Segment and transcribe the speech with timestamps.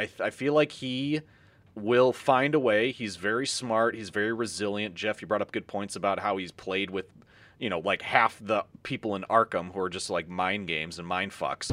[0.00, 1.20] I, I feel like he
[1.74, 2.90] will find a way.
[2.90, 3.94] He's very smart.
[3.94, 4.94] He's very resilient.
[4.94, 7.04] Jeff, you brought up good points about how he's played with,
[7.58, 11.06] you know, like half the people in Arkham who are just like mind games and
[11.06, 11.70] mind fucks.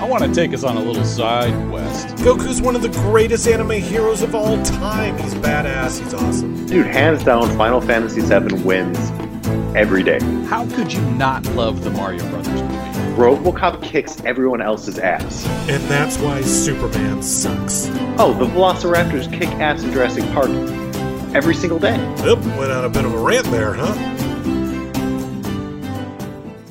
[0.00, 2.08] I want to take us on a little side quest.
[2.16, 5.18] Goku's one of the greatest anime heroes of all time.
[5.18, 6.02] He's badass.
[6.02, 6.64] He's awesome.
[6.64, 9.25] Dude, hands down, Final Fantasy VII wins
[9.76, 10.18] every day.
[10.46, 12.76] How could you not love the Mario Brothers movie?
[13.14, 15.46] Robocop kicks everyone else's ass.
[15.68, 17.88] And that's why Superman sucks.
[18.18, 20.48] Oh, the Velociraptors kick ass in Jurassic Park
[21.34, 21.96] every single day.
[22.24, 23.94] Yep, went on a bit of a rant there, huh?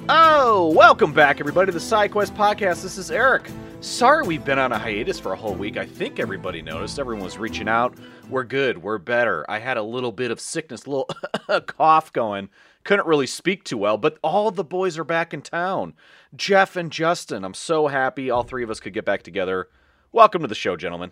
[0.10, 2.82] Oh, welcome back, everybody, to the SideQuest podcast.
[2.82, 3.52] This is Eric.
[3.82, 5.78] Sorry we've been on a hiatus for a whole week.
[5.78, 6.98] I think everybody noticed.
[6.98, 7.96] Everyone was reaching out.
[8.30, 8.82] We're good.
[8.82, 9.46] We're better.
[9.48, 11.10] I had a little bit of sickness, a little
[11.68, 12.50] cough going.
[12.86, 15.96] Couldn't really speak too well, but all the boys are back in town.
[16.36, 17.44] Jeff and Justin.
[17.44, 19.70] I'm so happy all three of us could get back together.
[20.12, 21.12] Welcome to the show, gentlemen.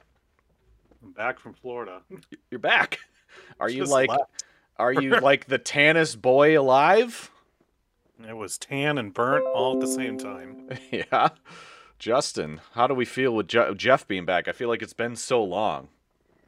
[1.03, 2.01] I'm back from Florida.
[2.51, 2.99] You're back.
[3.59, 4.43] Are you like left.
[4.77, 7.31] are you like the tannest boy alive?
[8.27, 10.69] It was tan and burnt all at the same time.
[10.91, 11.29] yeah.
[11.97, 14.47] Justin, how do we feel with Je- Jeff being back?
[14.47, 15.87] I feel like it's been so long.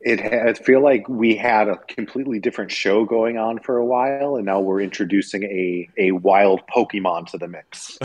[0.05, 4.35] It I feel like we had a completely different show going on for a while,
[4.35, 7.97] and now we're introducing a, a wild Pokemon to the mix.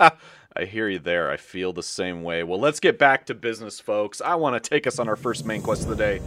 [0.00, 1.30] I hear you there.
[1.30, 2.42] I feel the same way.
[2.42, 4.20] Well, let's get back to business, folks.
[4.20, 6.20] I want to take us on our first main quest of the day.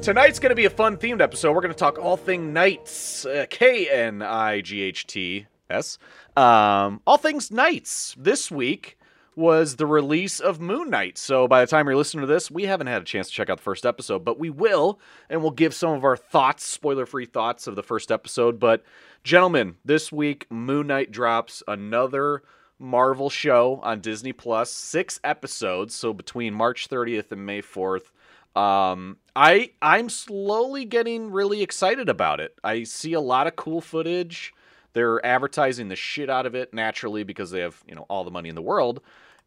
[0.00, 1.52] Tonight's going to be a fun themed episode.
[1.52, 5.98] We're going to talk all thing knights, uh, K N I G H T S.
[6.36, 8.14] Um, all things knights.
[8.16, 8.98] This week
[9.36, 11.18] was the release of Moon Knight.
[11.18, 13.50] So by the time you're listening to this, we haven't had a chance to check
[13.50, 17.06] out the first episode, but we will, and we'll give some of our thoughts, spoiler
[17.06, 18.58] free thoughts of the first episode.
[18.60, 18.84] But,
[19.22, 22.42] gentlemen, this week, Moon Knight drops another
[22.78, 25.94] Marvel show on Disney Plus, six episodes.
[25.94, 28.10] So between March 30th and May 4th.
[28.56, 32.56] Um, I I'm slowly getting really excited about it.
[32.62, 34.54] I see a lot of cool footage.
[34.92, 38.30] They're advertising the shit out of it naturally because they have you know all the
[38.30, 39.00] money in the world.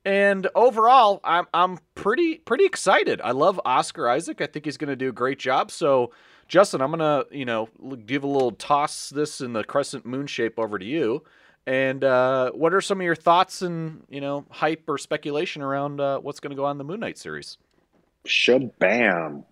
[0.08, 3.20] And overall, I'm I'm pretty pretty excited.
[3.22, 4.40] I love Oscar Isaac.
[4.40, 5.70] I think he's going to do a great job.
[5.70, 6.12] So,
[6.48, 7.68] Justin, I'm gonna you know
[8.06, 11.26] give a little toss this in the crescent moon shape over to you.
[11.66, 16.00] And uh, what are some of your thoughts and you know hype or speculation around
[16.00, 17.58] uh, what's going to go on in the Moon Knight series?
[18.26, 19.44] Shabam.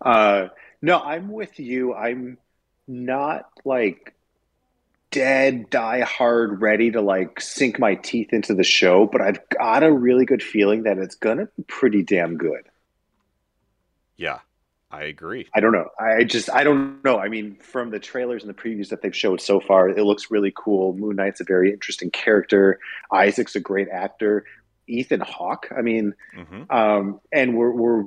[0.00, 0.48] Uh,
[0.80, 1.92] no, I'm with you.
[1.92, 2.38] I'm
[2.88, 4.14] not like
[5.16, 9.82] dead, die hard, ready to like sink my teeth into the show, but I've got
[9.82, 12.68] a really good feeling that it's gonna be pretty damn good.
[14.18, 14.40] Yeah,
[14.90, 15.48] I agree.
[15.54, 15.88] I don't know.
[15.98, 17.18] I just I don't know.
[17.18, 20.30] I mean, from the trailers and the previews that they've showed so far, it looks
[20.30, 20.92] really cool.
[20.92, 22.78] Moon Knight's a very interesting character.
[23.10, 24.44] Isaac's a great actor.
[24.86, 25.68] Ethan Hawke.
[25.76, 28.04] I mean, hmm um, and we're we're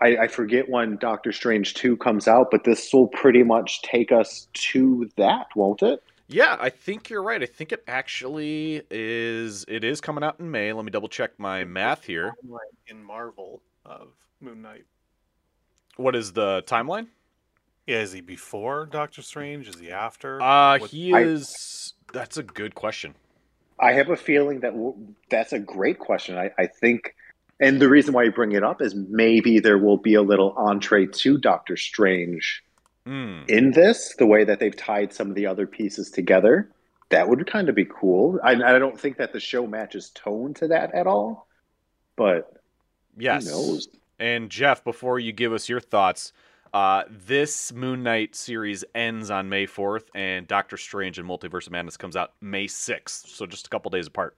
[0.00, 4.10] I, I forget when Doctor Strange two comes out, but this will pretty much take
[4.10, 6.02] us to that, won't it?
[6.28, 7.40] Yeah, I think you're right.
[7.42, 9.64] I think it actually is.
[9.68, 10.72] It is coming out in May.
[10.72, 12.34] Let me double check my math here.
[12.88, 14.08] In Marvel of
[14.40, 14.84] Moon Knight.
[15.96, 17.06] What is the timeline?
[17.86, 19.68] Yeah, is he before Doctor Strange?
[19.68, 20.42] Is he after?
[20.42, 21.94] Uh, What- he I- is.
[22.12, 23.14] That's a good question.
[23.78, 26.36] I have a feeling that w- that's a great question.
[26.38, 27.14] I, I think,
[27.60, 30.52] and the reason why you bring it up is maybe there will be a little
[30.56, 32.62] entree to Doctor Strange
[33.06, 33.42] Hmm.
[33.48, 36.70] in this, the way that they've tied some of the other pieces together.
[37.10, 38.40] That would kind of be cool.
[38.42, 41.46] I, I don't think that the show matches tone to that at all,
[42.16, 42.52] but
[43.16, 43.44] Yes.
[43.44, 43.88] who knows?
[44.18, 46.32] And Jeff, before you give us your thoughts,
[46.74, 51.72] uh, this Moon Knight series ends on May 4th, and Doctor Strange and Multiverse of
[51.72, 53.28] Madness comes out May 6th.
[53.28, 54.36] So just a couple days apart.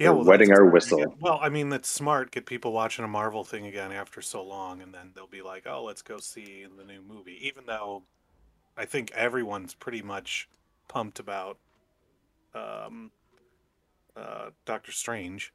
[0.00, 1.00] We're well, wetting our whistle.
[1.00, 2.30] Yeah, Well, I mean, that's smart.
[2.30, 5.66] Get people watching a Marvel thing again after so long, and then they'll be like,
[5.66, 8.02] "Oh, let's go see the new movie." Even though
[8.78, 10.48] I think everyone's pretty much
[10.88, 11.58] pumped about
[12.54, 13.10] um,
[14.16, 15.52] uh, Doctor Strange,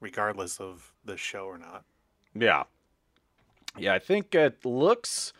[0.00, 1.82] regardless of the show or not.
[2.36, 2.64] Yeah,
[3.76, 3.94] yeah.
[3.94, 5.32] I think it looks.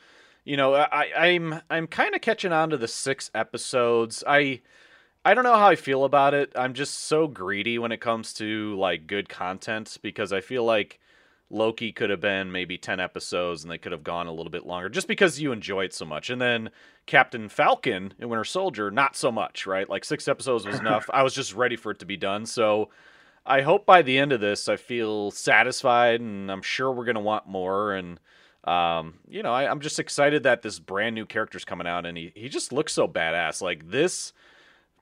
[0.44, 4.24] You know, I, I'm I'm kind of catching on to the six episodes.
[4.26, 4.62] I
[5.24, 6.52] I don't know how I feel about it.
[6.56, 10.98] I'm just so greedy when it comes to like good content because I feel like
[11.48, 14.66] Loki could have been maybe 10 episodes and they could have gone a little bit
[14.66, 16.28] longer just because you enjoy it so much.
[16.28, 16.70] And then
[17.06, 19.88] Captain Falcon and Winter Soldier, not so much, right?
[19.88, 21.08] Like six episodes was enough.
[21.14, 22.44] I was just ready for it to be done.
[22.44, 22.88] So
[23.46, 27.14] I hope by the end of this, I feel satisfied and I'm sure we're going
[27.14, 27.92] to want more.
[27.92, 28.18] And,
[28.64, 32.16] um, you know, I, I'm just excited that this brand new character's coming out and
[32.18, 33.62] he, he just looks so badass.
[33.62, 34.32] Like this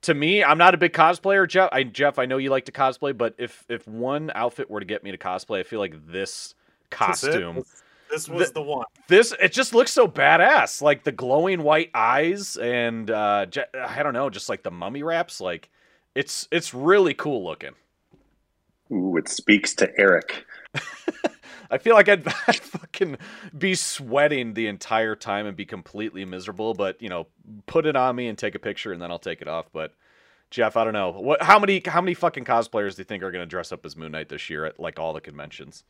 [0.03, 1.69] to me, I'm not a big cosplayer, Jeff.
[1.73, 4.87] I, Jeff, I know you like to cosplay, but if if one outfit were to
[4.87, 6.55] get me to cosplay, I feel like this
[7.07, 7.43] This is it?
[7.43, 8.87] costume, This, this was The- the one.
[9.09, 10.81] this it just looks so badass.
[10.83, 13.47] Like the glowing white eyes and uh,
[13.79, 15.41] I don't know, just like the mummy wraps.
[15.41, 15.71] Like
[16.15, 17.73] it's it's really cool looking.
[18.93, 20.45] Ooh, it speaks to Eric.
[21.71, 23.17] I feel like I'd, I'd fucking
[23.57, 26.75] be sweating the entire time and be completely miserable.
[26.75, 27.27] But you know,
[27.67, 29.67] put it on me and take a picture, and then I'll take it off.
[29.73, 29.95] But
[30.51, 33.31] Jeff, I don't know what how many how many fucking cosplayers do you think are
[33.31, 35.85] going to dress up as Moon Knight this year at like all the conventions?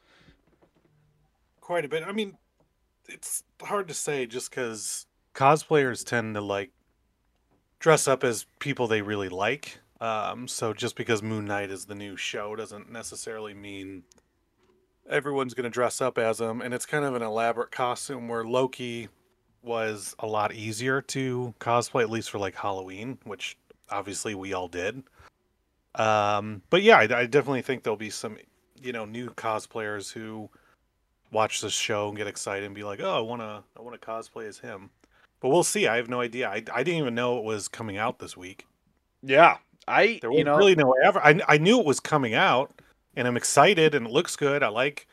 [1.70, 2.02] quite a bit.
[2.04, 2.36] I mean,
[3.08, 5.06] it's hard to say just because
[5.36, 6.72] cosplayers tend to like
[7.78, 9.78] dress up as people they really like.
[10.00, 14.02] Um, so just because Moon Knight is the new show doesn't necessarily mean
[15.10, 16.62] everyone's going to dress up as him.
[16.62, 19.08] And it's kind of an elaborate costume where Loki
[19.62, 23.58] was a lot easier to cosplay, at least for like Halloween, which
[23.90, 25.02] obviously we all did.
[25.96, 28.38] Um, but yeah, I, I definitely think there'll be some,
[28.80, 30.48] you know, new cosplayers who
[31.32, 34.00] watch this show and get excited and be like, "Oh, I want to I want
[34.00, 34.90] to cosplay as him."
[35.40, 35.86] But we'll see.
[35.86, 36.48] I have no idea.
[36.48, 38.66] I, I didn't even know it was coming out this week.
[39.22, 39.58] Yeah,
[39.88, 41.20] I There you was know really no ever.
[41.20, 42.79] I I knew it was coming out,
[43.20, 44.62] and I'm excited, and it looks good.
[44.62, 45.06] I like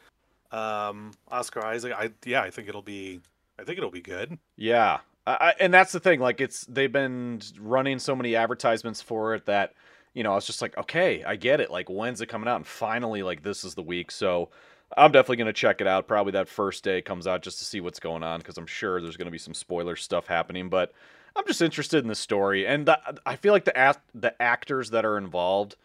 [0.52, 1.94] um Oscar Isaac.
[1.94, 3.20] I yeah, I think it'll be
[3.60, 4.40] I think it'll be good.
[4.56, 6.22] Yeah, I, and that's the thing.
[6.22, 9.74] Like, it's they've been running so many advertisements for it that
[10.14, 11.70] you know I was just like, okay, I get it.
[11.70, 12.56] Like, when's it coming out?
[12.56, 14.10] And finally, like, this is the week.
[14.10, 14.50] So
[14.96, 16.08] I'm definitely gonna check it out.
[16.08, 19.02] Probably that first day comes out just to see what's going on because I'm sure
[19.02, 20.70] there's gonna be some spoiler stuff happening.
[20.70, 20.94] But
[21.36, 24.92] I'm just interested in the story, and the, I feel like the act, the actors
[24.92, 25.76] that are involved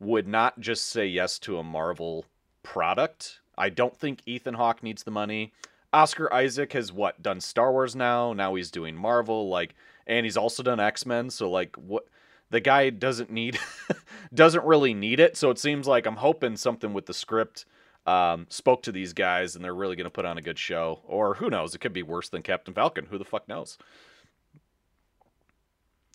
[0.00, 2.24] would not just say yes to a Marvel
[2.62, 3.40] product.
[3.56, 5.52] I don't think Ethan Hawke needs the money.
[5.92, 8.32] Oscar Isaac has what done Star Wars now.
[8.32, 9.74] Now he's doing Marvel, like,
[10.06, 11.30] and he's also done X Men.
[11.30, 12.06] So like, what
[12.50, 13.58] the guy doesn't need,
[14.34, 15.36] doesn't really need it.
[15.36, 17.66] So it seems like I'm hoping something with the script
[18.06, 21.00] um, spoke to these guys, and they're really going to put on a good show.
[21.06, 21.74] Or who knows?
[21.74, 23.06] It could be worse than Captain Falcon.
[23.10, 23.78] Who the fuck knows?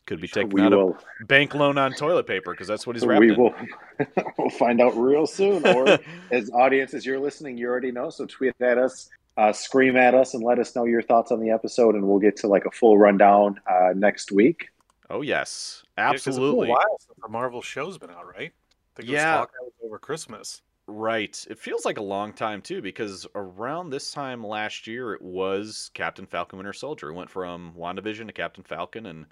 [0.05, 2.95] Could be taking we out will a bank loan on toilet paper because that's what
[2.95, 3.37] he's we wrapping.
[3.37, 3.55] will
[4.37, 5.65] we'll find out real soon.
[5.65, 5.97] Or
[6.31, 8.09] as audience, as you're listening, you already know.
[8.11, 11.39] So tweet at us, uh, scream at us, and let us know your thoughts on
[11.39, 14.67] the episode, and we'll get to like a full rundown uh, next week.
[15.09, 16.59] oh yes, Yeah, 'cause absolutely.
[16.59, 18.51] It's been a while since the Marvel show's been out, right?
[18.51, 19.37] I think it was Yeah.
[19.37, 20.61] Hawkeye was over Christmas.
[20.87, 21.43] Right.
[21.49, 25.89] It feels like a long time too, because around this time last year it was
[25.95, 27.09] Captain Falcon Winter Soldier.
[27.09, 29.25] It went from WandaVision to Captain Falcon, and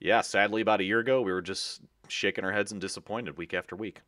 [0.00, 3.54] yeah, sadly about a year ago we were just shaking our heads and disappointed week
[3.54, 4.02] after week.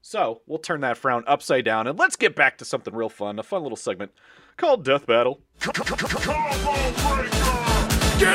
[0.00, 3.38] So we'll turn that frown upside down and let's get back to something real fun,
[3.38, 4.12] a fun little segment
[4.56, 5.40] called Death Battle.
[5.60, 5.78] Get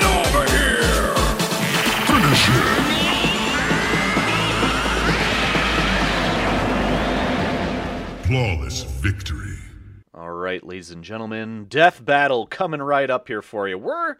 [0.04, 1.16] over here!
[2.06, 2.94] Finish it!
[8.28, 9.58] Flawless victory.
[10.14, 13.78] All right, ladies and gentlemen, Death Battle coming right up here for you.
[13.78, 14.16] We're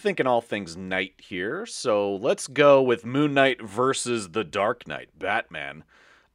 [0.00, 5.10] thinking all things night here, so let's go with Moon Knight versus the Dark Knight,
[5.18, 5.84] Batman.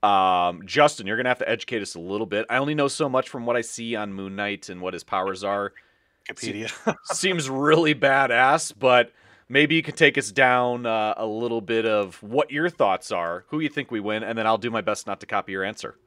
[0.04, 2.46] Um, Justin, you're gonna have to educate us a little bit.
[2.50, 5.04] I only know so much from what I see on Moon Knight and what his
[5.04, 5.74] powers are.
[6.30, 6.96] Wikipedia.
[7.06, 9.12] Seems really badass, but
[9.50, 13.46] maybe you could take us down uh, a little bit of what your thoughts are,
[13.50, 15.64] who you think we win, and then I'll do my best not to copy your
[15.64, 15.98] answer.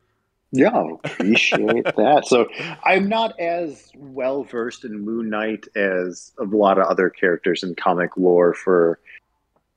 [0.51, 2.25] Yeah, I appreciate that.
[2.27, 2.49] So
[2.85, 7.75] I'm not as well versed in Moon Knight as a lot of other characters in
[7.75, 8.99] comic lore for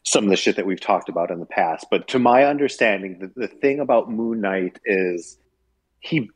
[0.04, 1.88] some of the shit that we've talked about in the past.
[1.92, 5.38] But to my understanding, the, the thing about Moon Knight is
[6.00, 6.30] he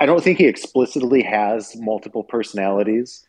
[0.00, 3.24] I don't think he explicitly has multiple personalities,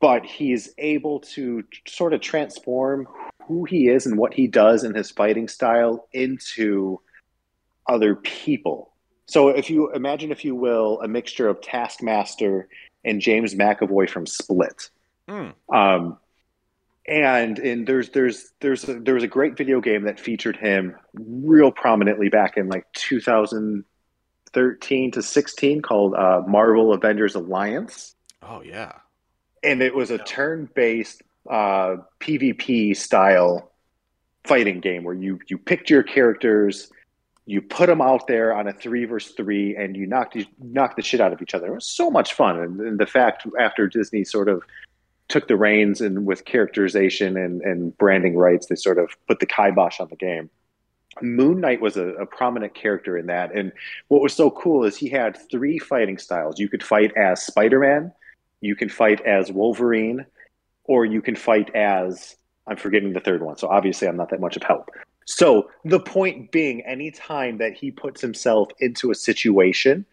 [0.00, 3.08] but he's able to sort of transform
[3.46, 7.00] who he is and what he does in his fighting style into
[7.88, 8.89] other people.
[9.30, 12.66] So if you imagine, if you will, a mixture of Taskmaster
[13.04, 14.90] and James McAvoy from Split.
[15.28, 15.50] Hmm.
[15.72, 16.18] Um,
[17.06, 20.96] and and there's there's there's a, there was a great video game that featured him
[21.14, 28.94] real prominently back in like 2013 to 16 called uh, Marvel Avengers Alliance, Oh yeah.
[29.62, 33.70] and it was a turn-based uh, PvP style
[34.44, 36.90] fighting game where you you picked your characters,
[37.50, 40.94] you put them out there on a three versus three, and you knocked you knocked
[40.94, 41.66] the shit out of each other.
[41.66, 44.62] It was so much fun, and, and the fact after Disney sort of
[45.26, 49.46] took the reins and with characterization and, and branding rights, they sort of put the
[49.46, 50.48] kibosh on the game.
[51.22, 53.72] Moon Knight was a, a prominent character in that, and
[54.06, 56.60] what was so cool is he had three fighting styles.
[56.60, 58.12] You could fight as Spider Man,
[58.60, 60.24] you can fight as Wolverine,
[60.84, 62.36] or you can fight as
[62.68, 64.88] I'm forgetting the third one, so obviously I'm not that much of help.
[65.30, 70.04] So the point being, anytime that he puts himself into a situation,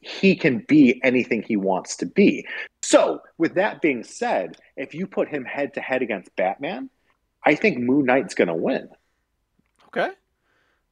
[0.00, 2.46] he can be anything he wants to be.
[2.80, 6.88] So, with that being said, if you put him head to head against Batman,
[7.42, 8.88] I think Moon Knight's going to win.
[9.88, 10.10] Okay.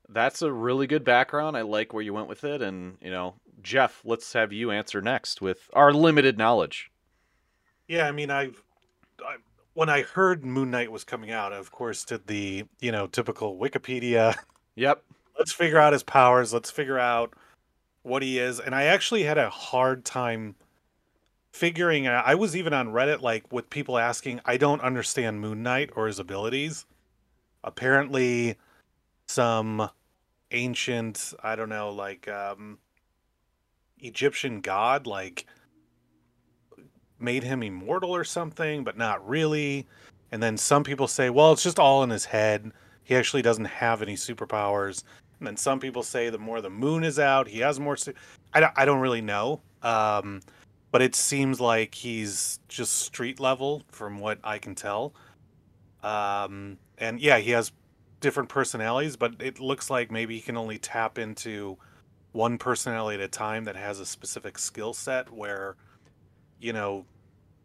[0.09, 1.57] That's a really good background.
[1.57, 2.63] I like where you went with it.
[2.63, 6.91] And, you know, Jeff, let's have you answer next with our limited knowledge.
[7.87, 8.61] Yeah, I mean, I've
[9.25, 9.37] I,
[9.75, 13.07] when I heard Moon Knight was coming out, I, of course, did the you know
[13.07, 14.37] typical Wikipedia.
[14.75, 15.03] Yep.
[15.39, 16.55] Let's figure out his powers.
[16.55, 17.35] Let's figure out
[18.03, 18.59] what he is.
[18.59, 20.55] And I actually had a hard time
[21.53, 22.25] figuring out.
[22.27, 26.07] I was even on Reddit, like with people asking, I don't understand Moon Knight or
[26.07, 26.87] his abilities.
[27.65, 28.57] Apparently,
[29.27, 29.91] some
[30.51, 32.79] ancient, I don't know, like um,
[34.01, 35.47] Egyptian god, like
[37.23, 39.87] made him immortal or something, but not really.
[40.33, 42.73] And then some people say, well, it's just all in his head.
[43.05, 45.05] He actually doesn't have any superpowers.
[45.39, 47.97] And then some people say the more the moon is out, he has more.
[47.97, 48.15] Su-
[48.55, 49.61] I, don't, I don't really know.
[49.83, 50.41] Um,
[50.93, 55.15] but it seems like he's just street level from what I can tell.
[56.03, 57.73] Um, and yeah, he has
[58.21, 61.77] different personalities, but it looks like maybe he can only tap into
[62.33, 65.77] one personality at a time that has a specific skill set where,
[66.61, 67.05] you know,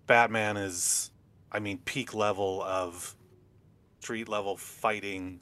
[0.07, 1.11] Batman is,
[1.51, 3.15] I mean, peak level of
[3.99, 5.41] street level fighting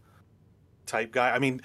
[0.85, 1.31] type guy.
[1.31, 1.61] I mean,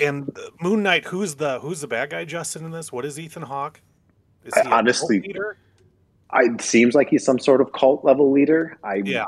[0.00, 2.92] and Moon Knight, who's the who's the bad guy, Justin, in this?
[2.92, 3.80] What is Ethan Hawke?
[4.44, 5.58] Is I he a cult honestly- leader?
[6.30, 8.78] I, it seems like he's some sort of cult level leader.
[8.84, 9.24] I, Yeah.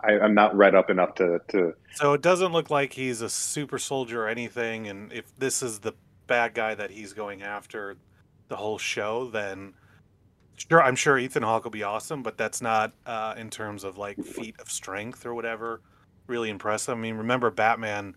[0.00, 1.72] I I'm not read up enough to to.
[1.94, 4.86] So it doesn't look like he's a super soldier or anything.
[4.88, 5.94] And if this is the
[6.26, 7.96] bad guy that he's going after
[8.48, 9.72] the whole show, then
[10.56, 12.22] sure, I'm sure Ethan Hawke will be awesome.
[12.22, 15.80] But that's not uh, in terms of like feat of strength or whatever.
[16.26, 16.96] Really impressive.
[16.96, 18.14] I mean, remember Batman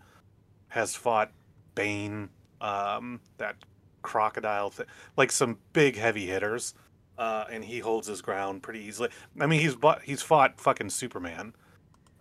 [0.68, 1.30] has fought
[1.74, 2.28] Bane,
[2.60, 3.56] um, that
[4.02, 6.74] crocodile, th- like some big heavy hitters,
[7.18, 9.10] uh, and he holds his ground pretty easily.
[9.40, 11.54] I mean, he's bu- he's fought fucking Superman.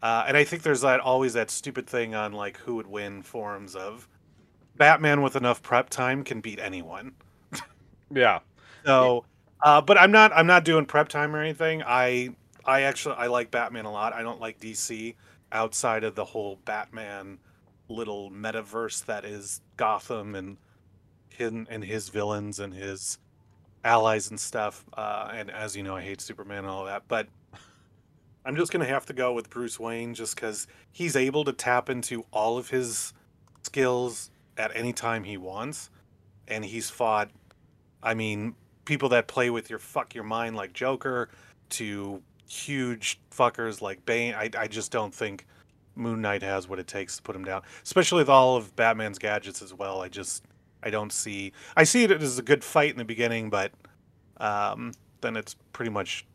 [0.01, 3.23] Uh, and I think there's that always that stupid thing on like who would win
[3.23, 4.07] forums of
[4.75, 7.13] Batman with enough prep time can beat anyone.
[8.13, 8.39] Yeah.
[8.85, 9.25] So,
[9.61, 11.83] uh, but I'm not I'm not doing prep time or anything.
[11.83, 12.29] I
[12.65, 14.13] I actually I like Batman a lot.
[14.13, 15.15] I don't like DC
[15.51, 17.39] outside of the whole Batman
[17.89, 20.57] little metaverse that is Gotham and
[21.29, 23.17] hidden and his villains and his
[23.83, 24.85] allies and stuff.
[24.93, 27.03] Uh, and as you know, I hate Superman and all that.
[27.07, 27.27] But
[28.45, 31.89] I'm just gonna have to go with Bruce Wayne just because he's able to tap
[31.89, 33.13] into all of his
[33.63, 35.89] skills at any time he wants,
[36.47, 37.29] and he's fought.
[38.03, 38.55] I mean,
[38.87, 41.29] people that play with your fuck your mind like Joker
[41.69, 44.33] to huge fuckers like Bane.
[44.33, 45.45] I, I just don't think
[45.95, 49.19] Moon Knight has what it takes to put him down, especially with all of Batman's
[49.19, 50.01] gadgets as well.
[50.01, 50.43] I just
[50.81, 51.51] I don't see.
[51.75, 53.71] I see it as a good fight in the beginning, but
[54.37, 56.25] um, then it's pretty much.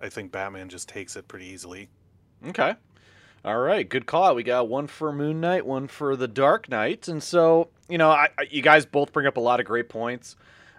[0.00, 1.88] I think Batman just takes it pretty easily.
[2.46, 2.74] Okay.
[3.46, 4.34] All right, good call.
[4.34, 8.10] We got one for Moon Knight, one for the Dark Knight, and so you know,
[8.10, 10.36] I, I, you guys both bring up a lot of great points.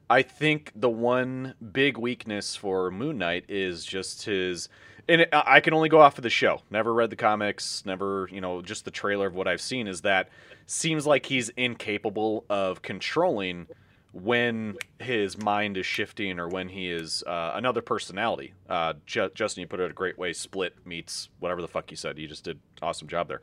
[0.09, 4.69] I think the one big weakness for Moon Knight is just his,
[5.09, 6.61] and I can only go off of the show.
[6.69, 10.01] Never read the comics, never, you know, just the trailer of what I've seen is
[10.01, 10.29] that
[10.65, 13.67] seems like he's incapable of controlling
[14.13, 18.53] when his mind is shifting or when he is uh, another personality.
[18.69, 20.33] Uh, Ju- Justin, you put it a great way.
[20.33, 22.17] Split meets whatever the fuck you said.
[22.17, 23.41] You just did awesome job there.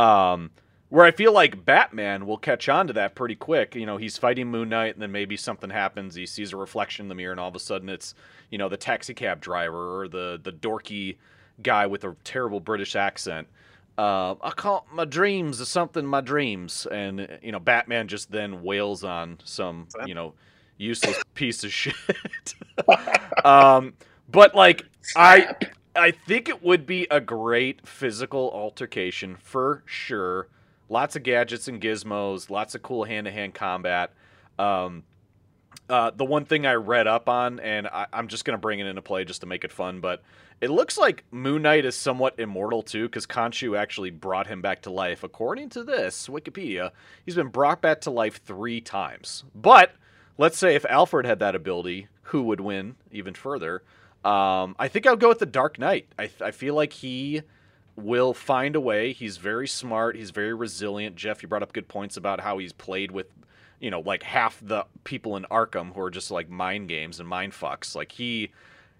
[0.00, 0.50] Um,
[0.88, 3.74] where I feel like Batman will catch on to that pretty quick.
[3.74, 6.14] You know, he's fighting Moon Knight, and then maybe something happens.
[6.14, 8.14] He sees a reflection in the mirror, and all of a sudden it's
[8.50, 11.16] you know the taxi cab driver or the the dorky
[11.62, 13.48] guy with a terrible British accent.
[13.98, 18.62] Uh, I call my dreams is something my dreams, and you know Batman just then
[18.62, 20.34] wails on some you know
[20.76, 21.94] useless piece of shit.
[23.44, 23.94] um,
[24.28, 24.84] but like
[25.16, 25.54] I
[25.96, 30.48] I think it would be a great physical altercation for sure.
[30.88, 34.12] Lots of gadgets and gizmos, lots of cool hand to hand combat.
[34.58, 35.02] Um,
[35.88, 38.80] uh, the one thing I read up on, and I, I'm just going to bring
[38.80, 40.22] it into play just to make it fun, but
[40.60, 44.82] it looks like Moon Knight is somewhat immortal too, because Khonshu actually brought him back
[44.82, 45.22] to life.
[45.22, 46.92] According to this Wikipedia,
[47.24, 49.44] he's been brought back to life three times.
[49.54, 49.92] But
[50.38, 53.82] let's say if Alfred had that ability, who would win even further?
[54.24, 56.08] Um, I think I'll go with the Dark Knight.
[56.18, 57.42] I, I feel like he
[57.96, 59.12] will find a way.
[59.12, 60.16] He's very smart.
[60.16, 61.16] He's very resilient.
[61.16, 63.26] Jeff, you brought up good points about how he's played with,
[63.80, 67.28] you know, like half the people in Arkham who are just like mind games and
[67.28, 67.94] mind fucks.
[67.94, 68.52] Like he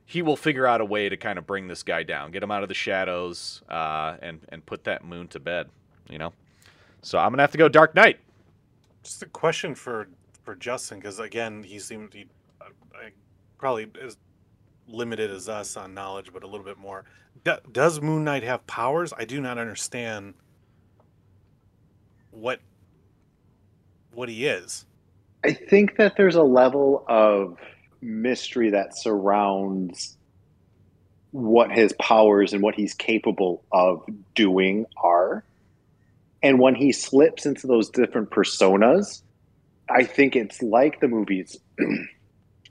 [0.07, 2.51] he will figure out a way to kind of bring this guy down, get him
[2.51, 5.69] out of the shadows, uh, and and put that moon to bed.
[6.09, 6.33] You know,
[7.03, 8.19] so I'm gonna have to go Dark Knight.
[9.03, 10.09] Just a question for
[10.43, 12.27] for Justin, because again, he seemed he
[12.61, 13.11] uh, I,
[13.59, 14.17] probably as
[14.89, 17.05] limited as us on knowledge, but a little bit more.
[17.45, 19.13] Do, does Moon Knight have powers?
[19.17, 20.35] I do not understand
[22.31, 22.61] what
[24.13, 24.87] what he is.
[25.45, 27.59] I think that there's a level of
[28.01, 30.17] mystery that surrounds
[31.33, 34.03] what his powers and what he's capable of
[34.35, 35.45] doing are.
[36.43, 39.23] And when he slips into those different personas,
[39.91, 41.59] I think it's like the movies.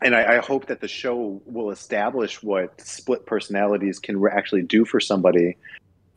[0.02, 4.64] and I, I, hope that the show will establish what split personalities can re- actually
[4.64, 5.58] do for somebody,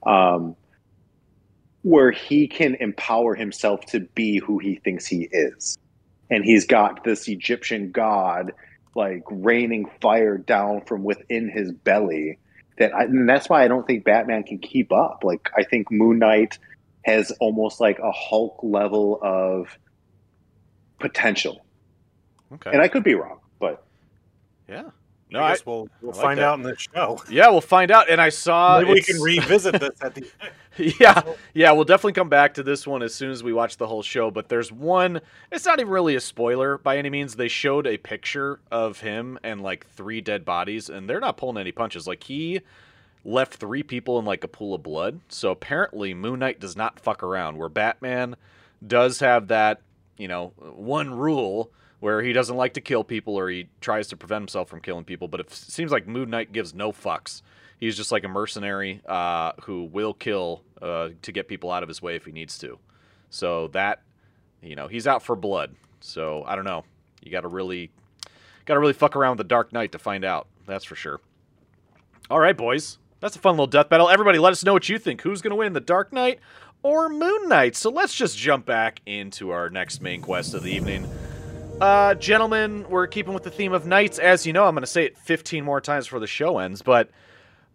[0.04, 0.56] um,
[1.82, 5.78] where he can empower himself to be who he thinks he is.
[6.30, 8.52] And he's got this Egyptian god
[8.94, 12.38] like raining fire down from within his belly.
[12.78, 15.23] That I, and that's why I don't think Batman can keep up.
[15.23, 16.58] Like I think Moon Knight
[17.02, 19.78] has almost like a Hulk level of
[20.99, 21.64] potential.
[22.52, 22.70] Okay.
[22.73, 23.38] And I could be wrong,
[24.68, 24.90] yeah.
[25.30, 26.44] No, I guess I, we'll we'll like find that.
[26.44, 27.22] out in the show.
[27.30, 28.08] Yeah, we'll find out.
[28.08, 30.26] And I saw Maybe we can revisit this at the
[31.00, 31.22] yeah,
[31.54, 34.02] yeah, we'll definitely come back to this one as soon as we watch the whole
[34.02, 34.30] show.
[34.30, 35.20] But there's one.
[35.50, 37.34] It's not even really a spoiler by any means.
[37.34, 41.58] They showed a picture of him and like three dead bodies, and they're not pulling
[41.58, 42.06] any punches.
[42.06, 42.60] Like he
[43.25, 45.20] left three people in like a pool of blood.
[45.28, 47.58] So apparently, Moon Knight does not fuck around.
[47.58, 48.37] Where Batman
[48.87, 49.82] does have that,
[50.16, 51.70] you know, one rule
[52.00, 55.05] where he doesn't like to kill people or he tries to prevent himself from killing
[55.05, 55.28] people.
[55.28, 57.43] But it seems like Moon Knight gives no fucks.
[57.78, 61.88] He's just like a mercenary uh, who will kill uh, to get people out of
[61.88, 62.78] his way if he needs to.
[63.31, 64.02] So that,
[64.62, 65.75] you know, he's out for blood.
[66.00, 66.85] So I don't know.
[67.23, 67.90] You got to really,
[68.64, 70.49] got to really fuck around with the Dark Knight to find out.
[70.67, 71.21] That's for sure.
[72.31, 72.99] All right, boys.
[73.21, 74.09] That's a fun little death battle.
[74.09, 75.23] Everybody, let us know what you think.
[75.23, 76.38] Who's going to win, the Dark Knight
[76.83, 77.75] or Moon Knight?
[77.75, 81.09] So let's just jump back into our next main quest of the evening.
[81.80, 84.18] Uh, gentlemen, we're keeping with the theme of knights.
[84.18, 86.83] As you know, I'm going to say it 15 more times before the show ends,
[86.83, 87.09] but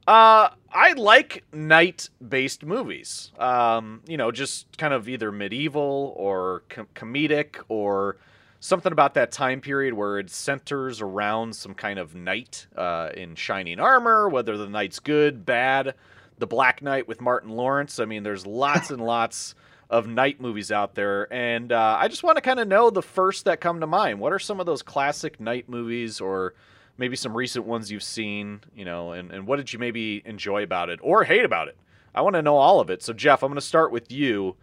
[0.07, 3.31] uh, I like knight-based movies.
[3.39, 8.17] Um, you know, just kind of either medieval or com- comedic or
[8.59, 13.35] something about that time period where it centers around some kind of knight uh, in
[13.35, 15.95] shining armor, whether the knight's good, bad.
[16.39, 17.99] The Black Knight with Martin Lawrence.
[17.99, 19.55] I mean, there's lots and lots
[19.89, 23.01] of night movies out there, and uh, I just want to kind of know the
[23.01, 24.19] first that come to mind.
[24.19, 26.53] What are some of those classic night movies, or
[26.97, 28.61] maybe some recent ones you've seen?
[28.75, 31.77] You know, and, and what did you maybe enjoy about it or hate about it?
[32.15, 33.01] I want to know all of it.
[33.01, 34.55] So, Jeff, I'm going to start with you.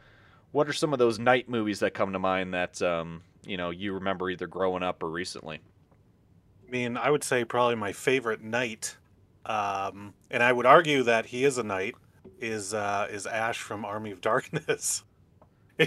[0.52, 3.70] What are some of those night movies that come to mind that um, you know
[3.70, 5.61] you remember either growing up or recently?
[6.66, 8.96] I mean, I would say probably my favorite knight,
[9.46, 11.94] um, and I would argue that he is a knight,
[12.40, 15.04] is uh, is Ash from Army of Darkness.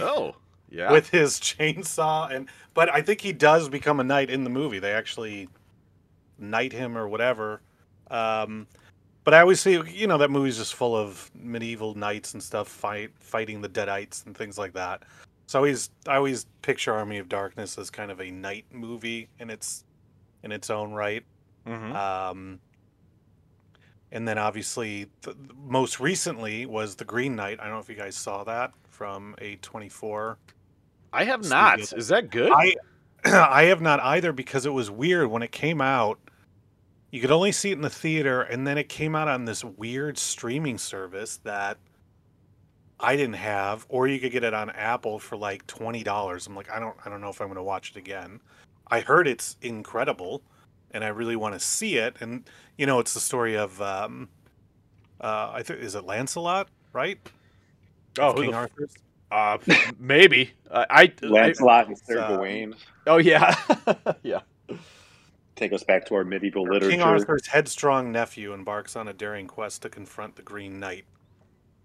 [0.02, 0.36] Oh,
[0.70, 0.90] yeah.
[0.90, 4.80] with his chainsaw and but I think he does become a knight in the movie.
[4.80, 5.48] They actually
[6.38, 7.60] knight him or whatever.
[8.10, 8.66] Um,
[9.22, 12.68] but I always see, you know, that movie's just full of medieval knights and stuff
[12.68, 15.04] fight fighting the deadites and things like that.
[15.46, 19.28] So I always I always picture Army of Darkness as kind of a knight movie
[19.38, 19.84] in its
[20.42, 21.24] in its own right.
[21.66, 21.94] Mm-hmm.
[21.94, 22.60] Um,
[24.12, 27.58] and then obviously, the, most recently was the Green Knight.
[27.60, 30.36] I don't know if you guys saw that from A24.
[31.12, 31.80] I have not.
[31.80, 32.52] Is that good?
[32.52, 32.74] I
[33.24, 36.18] I have not either because it was weird when it came out.
[37.10, 39.64] You could only see it in the theater, and then it came out on this
[39.64, 41.78] weird streaming service that
[43.00, 46.46] I didn't have, or you could get it on Apple for like twenty dollars.
[46.46, 48.40] I'm like, I don't, I don't know if I'm going to watch it again.
[48.88, 50.42] I heard it's incredible,
[50.92, 52.16] and I really want to see it.
[52.20, 54.28] And you know, it's the story of, um,
[55.20, 57.18] uh, I think is it Lancelot, right?
[58.18, 58.94] Oh, King the, Arthur's.
[59.30, 59.58] Uh,
[59.98, 60.52] maybe.
[60.70, 62.74] Uh, I Lancelot and Sir uh, Gawain.
[63.06, 63.54] Oh yeah,
[64.22, 64.40] yeah.
[65.56, 66.90] Take us back to our medieval literature.
[66.90, 71.04] King Arthur's headstrong nephew embarks on a daring quest to confront the Green Knight,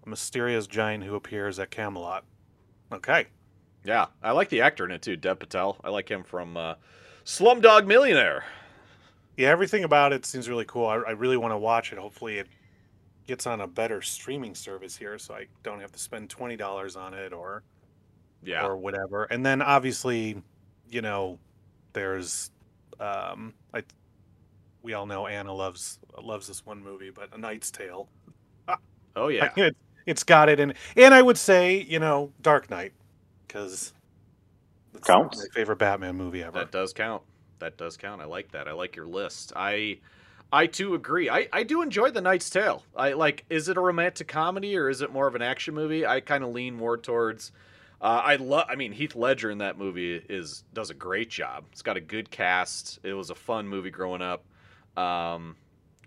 [0.04, 2.24] a mysterious giant who appears at Camelot.
[2.92, 3.26] Okay.
[3.84, 5.78] Yeah, I like the actor in it too, Dev Patel.
[5.82, 6.74] I like him from uh,
[7.24, 8.44] Slumdog Millionaire.
[9.36, 10.86] Yeah, everything about it seems really cool.
[10.86, 11.98] I, I really want to watch it.
[11.98, 12.48] Hopefully, it
[13.30, 16.96] gets on a better streaming service here, so I don't have to spend twenty dollars
[16.96, 17.62] on it or
[18.42, 19.24] yeah or whatever.
[19.24, 20.42] And then obviously,
[20.90, 21.38] you know,
[21.92, 22.50] there's
[22.98, 23.84] um, I
[24.82, 28.08] we all know Anna loves loves this one movie, but A Knight's Tale.
[29.16, 32.92] Oh yeah, it, it's got it, and and I would say you know Dark Knight
[33.46, 33.92] because
[35.04, 36.58] counts my favorite Batman movie ever.
[36.58, 37.22] That does count.
[37.60, 38.20] That does count.
[38.20, 38.66] I like that.
[38.66, 39.52] I like your list.
[39.54, 39.98] I
[40.52, 41.30] I too agree.
[41.30, 42.82] I, I do enjoy The Knight's Tale.
[42.96, 43.44] I like.
[43.50, 46.04] Is it a romantic comedy or is it more of an action movie?
[46.04, 47.52] I kind of lean more towards.
[48.00, 48.66] Uh, I love.
[48.68, 51.64] I mean, Heath Ledger in that movie is does a great job.
[51.70, 52.98] It's got a good cast.
[53.04, 54.44] It was a fun movie growing up.
[54.96, 55.56] Um,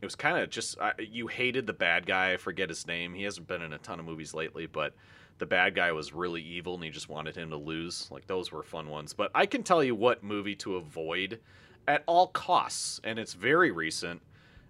[0.02, 2.34] it was kind of just I, you hated the bad guy.
[2.34, 3.14] I forget his name.
[3.14, 4.94] He hasn't been in a ton of movies lately, but
[5.38, 8.10] the bad guy was really evil and you just wanted him to lose.
[8.12, 9.14] Like those were fun ones.
[9.14, 11.40] But I can tell you what movie to avoid
[11.88, 14.22] at all costs, and it's very recent.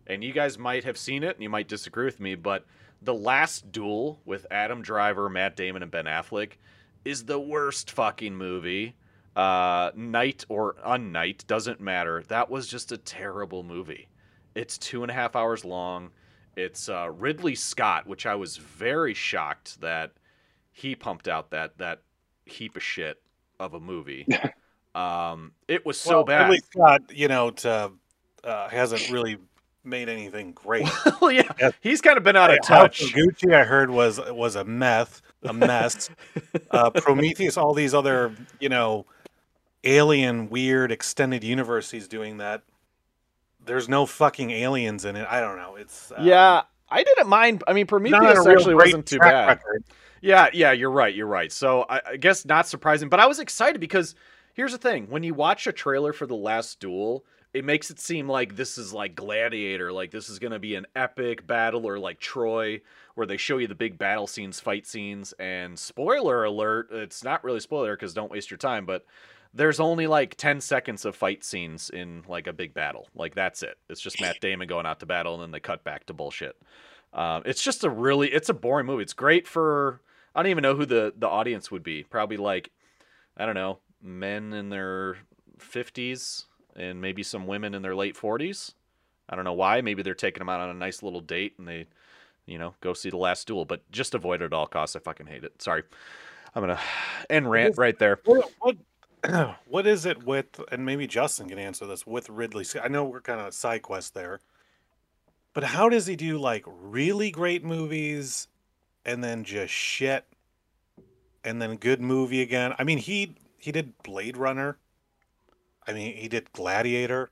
[0.07, 2.65] And you guys might have seen it, and you might disagree with me, but
[3.01, 6.53] the last duel with Adam Driver, Matt Damon, and Ben Affleck
[7.05, 8.95] is the worst fucking movie.
[9.35, 12.23] Uh, night or unnight doesn't matter.
[12.27, 14.07] That was just a terrible movie.
[14.55, 16.11] It's two and a half hours long.
[16.55, 20.11] It's uh, Ridley Scott, which I was very shocked that
[20.71, 22.01] he pumped out that that
[22.45, 23.21] heap of shit
[23.59, 24.27] of a movie.
[24.95, 26.41] um, it was so well, bad.
[26.43, 27.91] Ridley Scott, you know, to,
[28.43, 29.37] uh, hasn't really
[29.83, 30.87] made anything great.
[31.21, 33.13] well, yeah, he's kind of been out of touch.
[33.13, 36.09] Gucci, I heard was was a meth, a mess.
[36.71, 39.05] uh, Prometheus, all these other, you know,
[39.83, 42.63] alien weird extended universe he's doing that.
[43.65, 45.25] There's no fucking aliens in it.
[45.29, 45.75] I don't know.
[45.75, 47.63] It's uh, Yeah, I didn't mind.
[47.67, 49.47] I mean, Prometheus actually wasn't too bad.
[49.47, 49.83] record.
[50.21, 51.13] Yeah, yeah, you're right.
[51.13, 51.51] You're right.
[51.51, 54.15] So I, I guess not surprising, but I was excited because
[54.53, 57.99] here's the thing: when you watch a trailer for the Last Duel, it makes it
[57.99, 61.87] seem like this is like Gladiator, like this is going to be an epic battle,
[61.87, 62.81] or like Troy,
[63.15, 65.33] where they show you the big battle scenes, fight scenes.
[65.33, 69.05] And spoiler alert: it's not really spoiler because don't waste your time, but
[69.53, 73.07] there's only like 10 seconds of fight scenes in like a big battle.
[73.15, 73.77] Like that's it.
[73.87, 76.59] It's just Matt Damon going out to battle and then they cut back to bullshit.
[77.13, 79.03] Um, it's just a really it's a boring movie.
[79.03, 80.01] It's great for
[80.33, 82.03] I don't even know who the the audience would be.
[82.03, 82.71] Probably like
[83.37, 85.17] I don't know, men in their
[85.59, 88.73] 50s and maybe some women in their late 40s.
[89.29, 89.81] I don't know why.
[89.81, 91.87] Maybe they're taking them out on a nice little date and they
[92.45, 94.95] you know, go see the last duel, but just avoid it at all costs.
[94.95, 95.61] I fucking hate it.
[95.61, 95.83] Sorry.
[96.55, 96.83] I'm going to
[97.29, 98.19] end rant right there.
[98.25, 102.83] What, what what is it with and maybe Justin can answer this with Ridley Scott.
[102.85, 104.39] I know we're kind of side quest there.
[105.53, 108.47] But how does he do like really great movies
[109.05, 110.25] and then just shit
[111.43, 112.73] and then good movie again?
[112.77, 114.77] I mean, he he did Blade Runner.
[115.87, 117.29] I mean, he did Gladiator.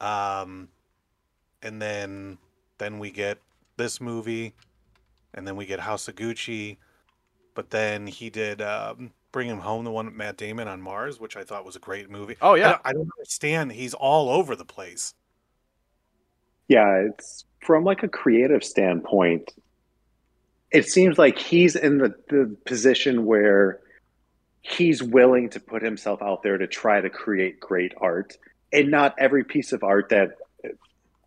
[0.00, 0.68] Um
[1.62, 2.38] and then
[2.78, 3.38] then we get
[3.76, 4.54] this movie
[5.34, 6.76] and then we get House of Gucci.
[7.54, 11.20] But then he did um Bring Him Home, the one with Matt Damon on Mars,
[11.20, 12.36] which I thought was a great movie.
[12.40, 12.68] Oh I yeah.
[12.70, 13.72] don't, I don't understand.
[13.72, 15.14] He's all over the place.
[16.68, 19.52] Yeah, it's from like a creative standpoint.
[20.70, 23.80] It seems like he's in the, the position where
[24.62, 28.36] he's willing to put himself out there to try to create great art.
[28.72, 30.36] And not every piece of art that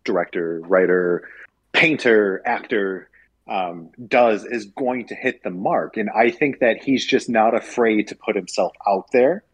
[0.04, 1.28] director, writer,
[1.72, 3.08] painter, actor
[3.48, 5.96] um, does is going to hit the mark.
[5.96, 9.44] And I think that he's just not afraid to put himself out there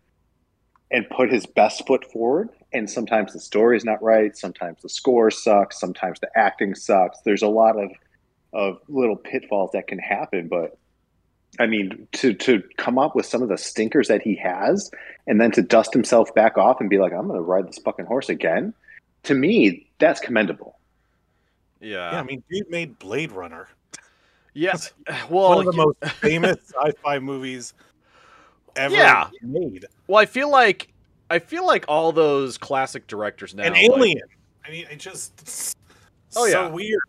[0.91, 2.51] and put his best foot forward.
[2.73, 4.37] And sometimes the story is not right.
[4.37, 5.81] Sometimes the score sucks.
[5.81, 7.19] Sometimes the acting sucks.
[7.25, 7.91] There's a lot of
[8.51, 10.49] of little pitfalls that can happen.
[10.49, 10.78] But
[11.59, 14.91] I mean, to to come up with some of the stinkers that he has,
[15.27, 17.79] and then to dust himself back off and be like, "I'm going to ride this
[17.79, 18.73] fucking horse again,"
[19.25, 20.79] to me, that's commendable.
[21.81, 22.13] Yeah.
[22.13, 23.69] yeah, I mean, dude made Blade Runner,
[24.55, 24.77] Yeah.
[25.31, 27.73] Well, one of the most famous sci-fi movies
[28.77, 29.29] ever Yeah.
[29.43, 29.87] made.
[30.07, 30.93] Well, I feel like
[31.31, 33.65] I feel like all those classic directors now.
[33.65, 34.23] An like- alien.
[34.67, 35.77] I mean, it just
[36.37, 36.69] Oh, so yeah.
[36.69, 37.01] weird.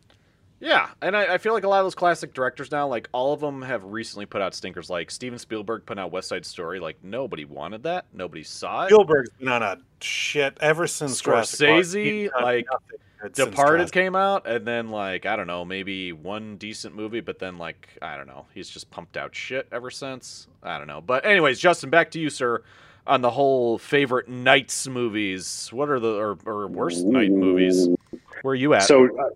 [0.60, 3.34] Yeah, and I, I feel like a lot of those classic directors now, like all
[3.34, 4.89] of them have recently put out stinkers.
[4.89, 6.80] Like Steven Spielberg put out West Side Story.
[6.80, 8.06] Like nobody wanted that.
[8.13, 8.88] Nobody saw it.
[8.88, 14.15] Spielberg's been on a shit ever since Jurassic Scorsese, like, nothing good since Departed came
[14.15, 18.17] out, and then like I don't know, maybe one decent movie, but then like I
[18.17, 20.48] don't know, he's just pumped out shit ever since.
[20.63, 22.63] I don't know, but anyways, Justin, back to you, sir,
[23.08, 25.69] on the whole favorite nights movies.
[25.72, 27.88] What are the or, or worst night movies?
[28.41, 28.84] Where are you at?
[28.84, 29.30] So, uh,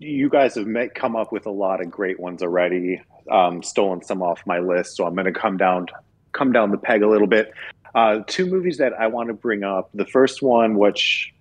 [0.00, 3.02] you guys have met, come up with a lot of great ones already.
[3.30, 5.86] Um, stolen some off my list, so I'm going to come down,
[6.32, 7.52] come down the peg a little bit.
[7.94, 9.90] Uh, two movies that I want to bring up.
[9.94, 11.32] The first one, which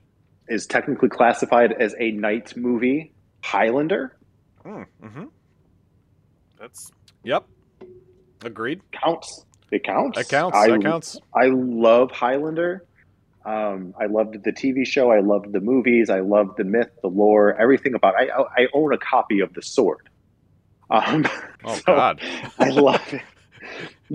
[0.50, 4.18] is technically classified as a night movie, Highlander,
[4.66, 5.26] mm-hmm.
[6.60, 6.92] That's
[7.24, 7.46] Yep.
[8.44, 8.82] Agreed.
[8.92, 9.46] counts.
[9.72, 10.20] It counts.
[10.20, 10.58] It counts.
[10.58, 11.18] I, that counts.
[11.34, 12.86] I love Highlander.
[13.46, 15.12] Um, I loved the TV show.
[15.12, 16.10] I loved the movies.
[16.10, 18.16] I loved the myth, the lore, everything about.
[18.16, 20.10] I I own a copy of the Sword.
[20.90, 21.26] Um,
[21.64, 22.22] Oh so God.
[22.58, 23.22] I love it.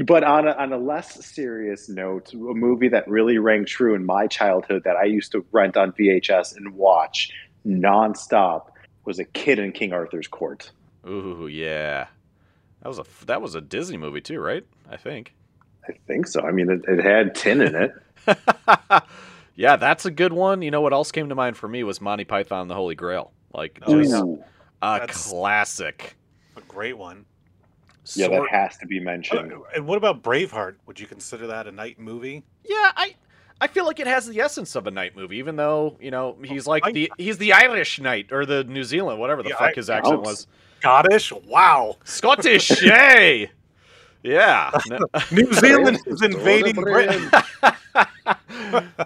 [0.07, 4.05] But on a, on a less serious note, a movie that really rang true in
[4.05, 7.31] my childhood that I used to rent on VHS and watch
[7.67, 8.69] nonstop
[9.05, 10.71] was a kid in King Arthur's court.
[11.07, 12.07] Ooh, yeah.
[12.83, 14.65] That was a that was a Disney movie too, right?
[14.91, 15.35] I think.
[15.89, 16.41] I think so.
[16.43, 17.93] I mean, it, it had tin in it.
[19.57, 20.63] yeah, that's a good one.
[20.63, 22.95] You know what else came to mind for me was Monty Python and the Holy
[22.95, 23.33] Grail.
[23.53, 24.23] Like Oh, just yeah.
[24.23, 24.43] Ooh.
[24.83, 26.17] a That's- classic.
[26.57, 27.25] A great one.
[28.15, 29.53] Yeah, that has to be mentioned.
[29.75, 30.75] And what about Braveheart?
[30.87, 32.45] Would you consider that a night movie?
[32.65, 33.15] Yeah, I
[33.63, 36.37] I feel like it has the essence of a night movie, even though you know
[36.45, 39.57] he's like I- the he's the Irish knight or the New Zealand, whatever the Yeah,
[39.57, 40.25] fuck I- his accent Ouch.
[40.27, 40.47] was.
[40.81, 41.33] Scottish?
[41.47, 41.97] Wow.
[42.05, 43.51] Scottish, yay!
[44.25, 44.71] Yeah.
[45.31, 47.31] New Zealand is invading Britain.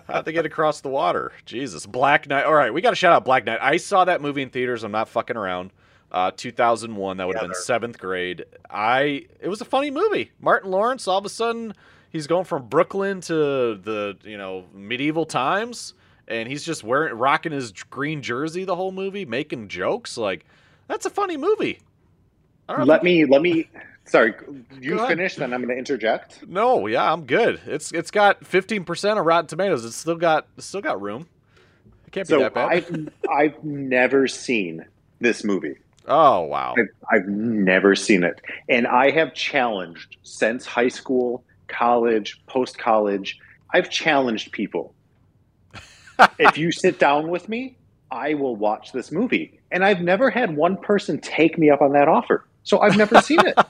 [0.08, 1.32] How'd they get across the water?
[1.44, 1.84] Jesus.
[1.84, 2.44] Black Knight.
[2.44, 3.58] All right, we got to shout out Black Knight.
[3.60, 4.84] I saw that movie in theaters.
[4.84, 5.72] I'm not fucking around.
[6.10, 7.16] Uh, 2001.
[7.18, 7.60] That would have been Together.
[7.62, 8.44] seventh grade.
[8.70, 9.26] I.
[9.40, 10.30] It was a funny movie.
[10.40, 11.06] Martin Lawrence.
[11.08, 11.74] All of a sudden,
[12.10, 13.34] he's going from Brooklyn to
[13.74, 15.94] the you know medieval times,
[16.28, 20.16] and he's just wearing rocking his green jersey the whole movie, making jokes.
[20.16, 20.46] Like
[20.86, 21.80] that's a funny movie.
[22.68, 23.68] I don't know if Let me let me.
[24.08, 24.32] Sorry,
[24.80, 26.46] you finish, then I'm going to interject.
[26.48, 27.60] No, yeah, I'm good.
[27.66, 29.84] It's it's got 15% of Rotten Tomatoes.
[29.84, 31.28] It's still got it's still got room.
[32.06, 32.68] It can't be So that bad.
[32.70, 34.86] I've I've never seen
[35.20, 35.76] this movie.
[36.06, 36.74] oh wow.
[36.78, 36.88] I've,
[37.20, 43.38] I've never seen it, and I have challenged since high school, college, post college.
[43.74, 44.94] I've challenged people.
[46.38, 47.76] if you sit down with me,
[48.10, 51.92] I will watch this movie, and I've never had one person take me up on
[51.92, 52.46] that offer.
[52.62, 53.58] So I've never seen it.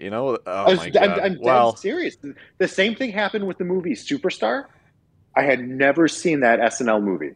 [0.00, 1.18] You know, oh I was, my I'm, god.
[1.18, 2.16] I'm dead well, serious.
[2.58, 4.66] The same thing happened with the movie Superstar.
[5.36, 7.34] I had never seen that SNL movie.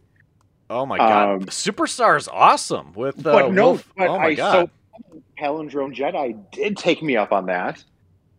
[0.71, 1.43] oh my god.
[1.43, 4.71] um, is awesome with uh, but no, Wolf- but oh my I god.
[4.97, 7.85] so Palindrome Jedi did take me up on that.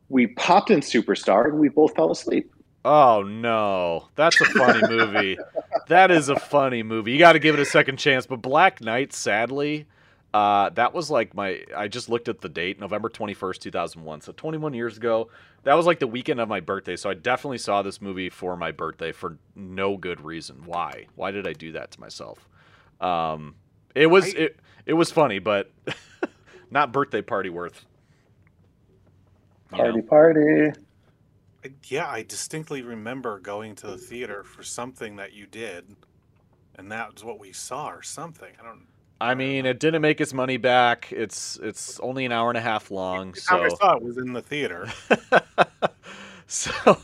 [0.09, 2.51] We popped in Superstar and we both fell asleep.
[2.83, 4.09] Oh no.
[4.15, 5.37] That's a funny movie.
[5.87, 7.11] that is a funny movie.
[7.11, 9.87] You got to give it a second chance, but Black Knight sadly
[10.35, 11.63] uh, that was like my.
[11.75, 14.21] I just looked at the date, November twenty first, two thousand one.
[14.21, 15.29] So twenty one years ago.
[15.63, 16.95] That was like the weekend of my birthday.
[16.95, 20.63] So I definitely saw this movie for my birthday for no good reason.
[20.65, 21.07] Why?
[21.15, 22.47] Why did I do that to myself?
[23.01, 23.55] Um,
[23.95, 25.71] it was I- it it was funny, but
[26.71, 27.85] not birthday party worth.
[29.73, 29.83] You know?
[29.83, 30.71] Party, party.
[31.65, 35.95] I- Yeah, I distinctly remember going to the theater for something that you did,
[36.75, 38.53] and that was what we saw, or something.
[38.59, 38.87] I don't.
[39.21, 41.11] I mean, it didn't make its money back.
[41.11, 43.33] It's it's only an hour and a half long.
[43.33, 44.89] So I saw it was in the theater.
[46.47, 46.97] so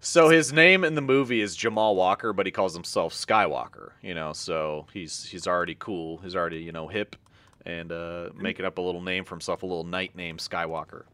[0.00, 3.92] so his name in the movie is Jamal Walker, but he calls himself Skywalker.
[4.02, 6.18] You know, so he's he's already cool.
[6.18, 7.16] He's already you know hip,
[7.64, 11.04] and uh, making up a little name for himself, a little knight named Skywalker.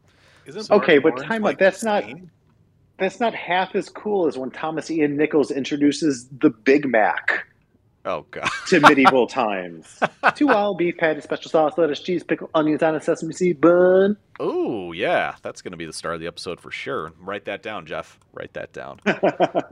[0.45, 1.47] Isn't Okay, but time out.
[1.47, 2.29] like, That's not- insane?
[2.97, 7.47] That's not half as cool as when Thomas Ian Nicholas introduces the Big Mac
[8.03, 8.49] Oh god.
[8.67, 9.99] to medieval times.
[10.35, 14.17] Two wild beef patty, special sauce, lettuce, cheese, pickle, onions on a sesame seed bun.
[14.39, 17.13] Oh yeah, that's gonna be the star of the episode for sure.
[17.19, 18.19] Write that down, Jeff.
[18.33, 18.99] Write that down.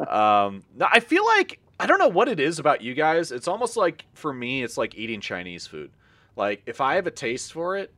[0.07, 3.31] um, no, I feel like I don't know what it is about you guys.
[3.31, 5.91] It's almost like for me, it's like eating Chinese food.
[6.35, 7.93] Like if I have a taste for it,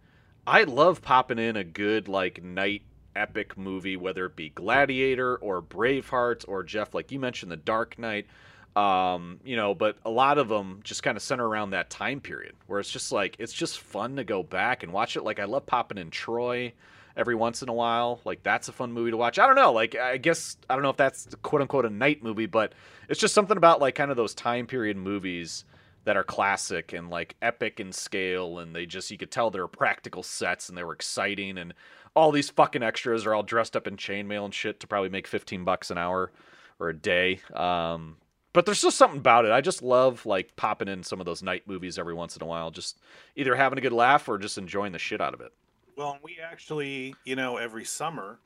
[0.47, 2.83] I love popping in a good like night
[3.15, 7.99] epic movie, whether it be Gladiator or Braveheart or Jeff, like you mentioned, The Dark
[7.99, 8.27] Knight.
[8.75, 12.21] Um, you know, but a lot of them just kind of center around that time
[12.21, 15.23] period where it's just like it's just fun to go back and watch it.
[15.23, 16.71] Like I love popping in Troy
[17.17, 18.21] every once in a while.
[18.23, 19.39] Like that's a fun movie to watch.
[19.39, 19.73] I don't know.
[19.73, 22.73] Like I guess I don't know if that's quote unquote a night movie, but
[23.09, 25.65] it's just something about like kind of those time period movies
[26.03, 29.67] that are classic and like epic in scale and they just you could tell they're
[29.67, 31.73] practical sets and they were exciting and
[32.15, 35.27] all these fucking extras are all dressed up in chainmail and shit to probably make
[35.27, 36.31] 15 bucks an hour
[36.79, 37.39] or a day.
[37.53, 38.17] Um
[38.53, 39.51] but there's just something about it.
[39.51, 42.45] I just love like popping in some of those night movies every once in a
[42.45, 42.99] while, just
[43.35, 45.51] either having a good laugh or just enjoying the shit out of it.
[45.97, 48.39] Well, we actually, you know, every summer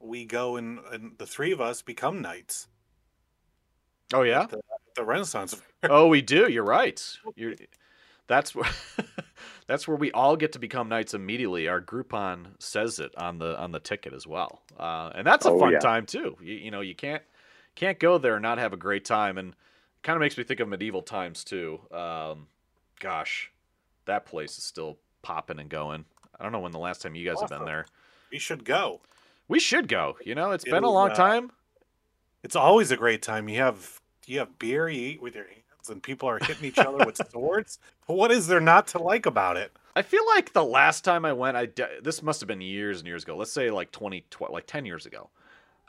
[0.00, 2.68] we go and, and the three of us become knights.
[4.12, 4.42] Oh yeah.
[4.42, 4.54] at
[4.96, 5.60] The Renaissance.
[5.84, 6.48] Oh, we do.
[6.50, 7.00] You're right.
[7.36, 7.54] You're,
[8.26, 8.68] that's where
[9.68, 11.68] that's where we all get to become knights immediately.
[11.68, 15.50] Our Groupon says it on the on the ticket as well, uh, and that's a
[15.50, 15.78] Oh, fun yeah.
[15.78, 16.36] time too.
[16.42, 17.22] You, you know, you can't
[17.78, 19.54] can't go there and not have a great time, and
[20.02, 21.80] kind of makes me think of medieval times too.
[21.92, 22.48] Um,
[22.98, 23.52] gosh,
[24.06, 26.04] that place is still popping and going.
[26.38, 27.86] I don't know when the last time you guys have been there.
[28.32, 29.00] We should go.
[29.46, 30.16] We should go.
[30.24, 31.52] You know, it's It been a long uh, time.
[32.42, 33.48] It's always a great time.
[33.48, 36.78] You have you have beer, you eat with your hands, and people are hitting each
[36.78, 37.78] other with swords.
[38.06, 39.72] What is there not to like about it?
[39.94, 42.98] I feel like the last time I went, I de- this must have been years
[42.98, 43.36] and years ago.
[43.36, 45.30] Let's say like twenty, tw- like ten years ago.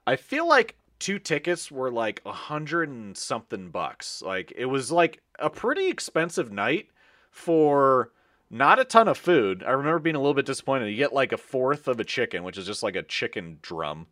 [0.05, 4.21] I feel like two tickets were like a hundred and something bucks.
[4.21, 6.89] Like it was like a pretty expensive night
[7.31, 8.11] for
[8.49, 9.63] not a ton of food.
[9.65, 10.89] I remember being a little bit disappointed.
[10.89, 14.07] You get like a fourth of a chicken, which is just like a chicken drum,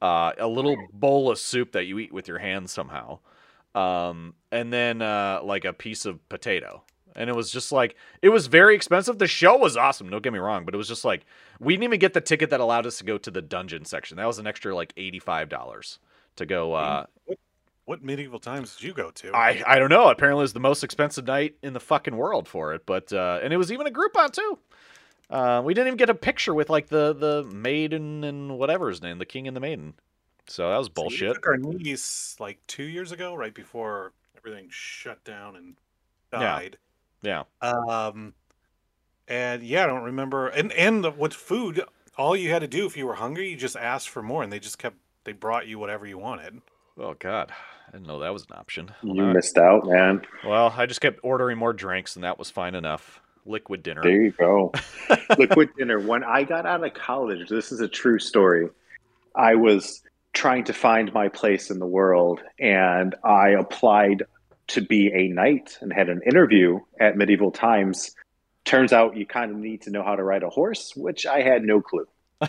[0.00, 3.18] uh, a little bowl of soup that you eat with your hands somehow,
[3.74, 6.82] um, and then uh, like a piece of potato.
[7.16, 9.18] And it was just like it was very expensive.
[9.18, 10.08] The show was awesome.
[10.08, 11.26] Don't get me wrong, but it was just like
[11.58, 14.18] we didn't even get the ticket that allowed us to go to the dungeon section.
[14.18, 15.98] That was an extra like eighty five dollars
[16.38, 16.72] to go.
[16.74, 17.06] Uh,
[17.84, 19.34] What medieval times did you go to?
[19.34, 20.08] I I don't know.
[20.08, 22.84] Apparently, it was the most expensive night in the fucking world for it.
[22.84, 24.58] But uh, and it was even a Groupon too.
[25.30, 29.02] Uh, we didn't even get a picture with like the the maiden and whatever his
[29.02, 29.94] name, the king and the maiden.
[30.46, 31.34] So that was So we bullshit.
[31.34, 35.76] took our niece like two years ago, right before everything shut down and
[36.32, 36.38] Yeah.
[36.40, 36.78] died.
[37.22, 37.42] Yeah.
[37.60, 38.34] Um,
[39.26, 40.48] and yeah, I don't remember.
[40.48, 41.82] And and the, with food,
[42.16, 44.52] all you had to do if you were hungry, you just asked for more, and
[44.52, 46.60] they just kept they brought you whatever you wanted.
[46.98, 47.52] Oh God,
[47.86, 48.90] I didn't know that was an option.
[49.02, 50.22] Well, You now- missed out, man.
[50.44, 53.20] well, I just kept ordering more drinks, and that was fine enough.
[53.46, 54.02] Liquid dinner.
[54.02, 54.72] There you go.
[55.38, 55.98] Liquid dinner.
[56.00, 58.68] When I got out of college, this is a true story.
[59.34, 60.02] I was
[60.34, 64.24] trying to find my place in the world, and I applied
[64.68, 68.14] to be a knight and had an interview at Medieval Times.
[68.66, 71.40] Turns out you kind of need to know how to ride a horse, which I
[71.40, 72.06] had no clue.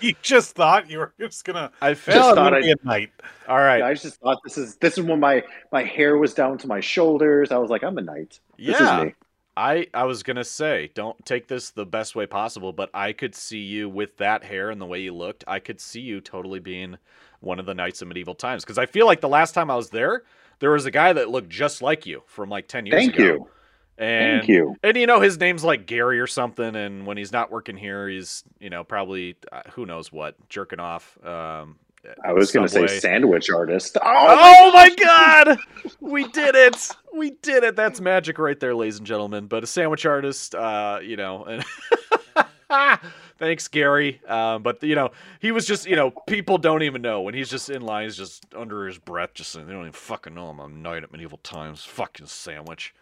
[0.00, 3.10] You just thought you were just gonna I Just thought be a knight.
[3.48, 3.82] All right.
[3.82, 6.80] I just thought this is this is when my my hair was down to my
[6.80, 7.50] shoulders.
[7.50, 8.40] I was like, I'm a knight.
[8.58, 9.00] This yeah.
[9.00, 9.14] is me.
[9.56, 13.34] I I was gonna say, don't take this the best way possible, but I could
[13.34, 15.44] see you with that hair and the way you looked.
[15.46, 16.98] I could see you totally being
[17.40, 19.76] one of the knights of medieval times because I feel like the last time I
[19.76, 20.24] was there,
[20.58, 23.24] there was a guy that looked just like you from like ten years Thank ago.
[23.24, 23.48] you.
[23.98, 24.76] And, Thank you.
[24.82, 28.08] And you know his name's like Gary or something, and when he's not working here,
[28.08, 31.18] he's you know probably uh, who knows what jerking off.
[31.24, 31.76] Um,
[32.24, 33.96] I was going to say sandwich artist.
[34.02, 35.58] Oh my god!
[36.00, 36.90] We did it!
[37.14, 37.76] We did it!
[37.76, 39.46] That's magic right there, ladies and gentlemen.
[39.46, 41.64] But a sandwich artist, uh, you know, and
[43.38, 44.20] thanks, Gary.
[44.26, 47.48] Um, but you know, he was just, you know, people don't even know when he's
[47.48, 50.50] just in line, he's just under his breath, just saying, they don't even fucking know
[50.50, 51.84] him I'm a knight at medieval times.
[51.84, 52.94] Fucking sandwich.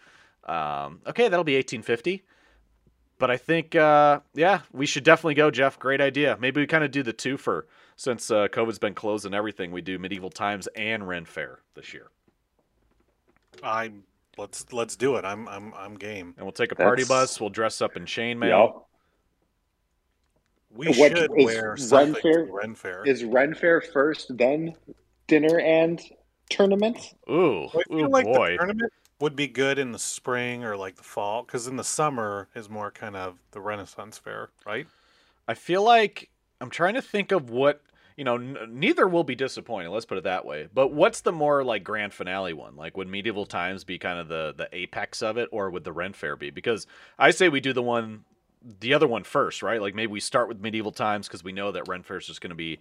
[0.45, 2.23] Um, okay, that'll be 1850.
[3.19, 5.79] But I think, uh, yeah, we should definitely go, Jeff.
[5.79, 6.37] Great idea.
[6.41, 9.71] Maybe we kind of do the two for since uh, COVID's been closed and everything.
[9.71, 12.09] We do medieval times and Ren Fair this year,
[13.63, 14.03] I'm
[14.37, 15.25] let's let's do it.
[15.25, 16.35] I'm I'm I'm game.
[16.37, 17.41] and we'll take a party That's- bus.
[17.41, 18.49] We'll dress up in chainmail.
[18.75, 18.83] Yep.
[20.77, 22.47] We What should is wear Ren something Fair?
[22.47, 23.05] to Ren Fair.
[23.07, 24.75] Is Ren Fair first, then
[25.29, 26.03] dinner and
[26.51, 27.15] tournament?
[27.31, 28.53] Ooh, ooh like boy.
[28.53, 31.85] the tournament would be good in the spring or like the fall, because in the
[31.85, 34.87] summer is more kind of the Renaissance fair, right?
[35.47, 37.83] I feel like I'm trying to think of what
[38.17, 38.37] you know.
[38.37, 39.91] N- neither will be disappointing.
[39.91, 40.69] Let's put it that way.
[40.73, 42.77] But what's the more like grand finale one?
[42.77, 45.93] Like would medieval times be kind of the the apex of it, or would the
[45.93, 46.51] Ren Fair be?
[46.51, 46.87] Because
[47.19, 48.25] I say we do the one,
[48.81, 49.81] the other one first, right?
[49.81, 52.41] Like maybe we start with medieval times because we know that Ren Fair is just
[52.41, 52.81] going to be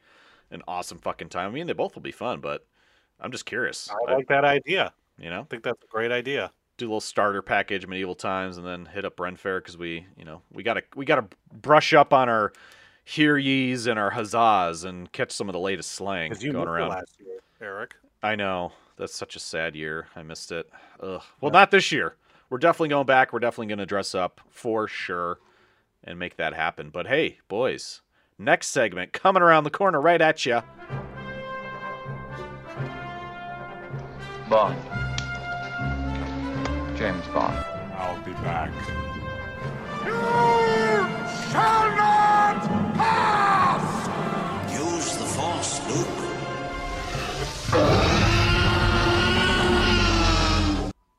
[0.51, 1.49] an awesome fucking time.
[1.49, 2.65] I mean, they both will be fun, but
[3.19, 3.89] I'm just curious.
[4.07, 4.93] I like that idea.
[5.17, 6.51] You know, I think that's a great idea.
[6.77, 10.05] do a little starter package medieval times and then hit up Ren Fair because we
[10.17, 12.51] you know we gotta we gotta brush up on our
[13.05, 16.67] hear yees and our huzzahs and catch some of the latest slang Because you going
[16.67, 16.89] around.
[16.89, 17.95] last year, Eric.
[18.21, 18.71] i know.
[18.95, 20.07] That's such a sad year.
[20.15, 20.69] I missed it.
[20.99, 21.21] Ugh.
[21.41, 22.15] well not this year.
[22.49, 23.33] We're definitely going back.
[23.33, 25.39] We're definitely going to dress up for sure
[26.03, 26.89] and make that happen.
[26.91, 28.01] But hey boys
[28.39, 30.61] next segment coming around the corner right at you
[34.49, 35.02] Bond.
[37.03, 37.57] James Bond.
[37.97, 38.71] I'll be back.
[44.71, 46.07] Use the Force, Luke.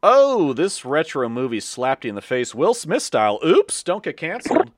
[0.03, 3.39] Oh, this retro movie slapped you in the face, Will Smith style.
[3.45, 4.71] Oops, don't get canceled.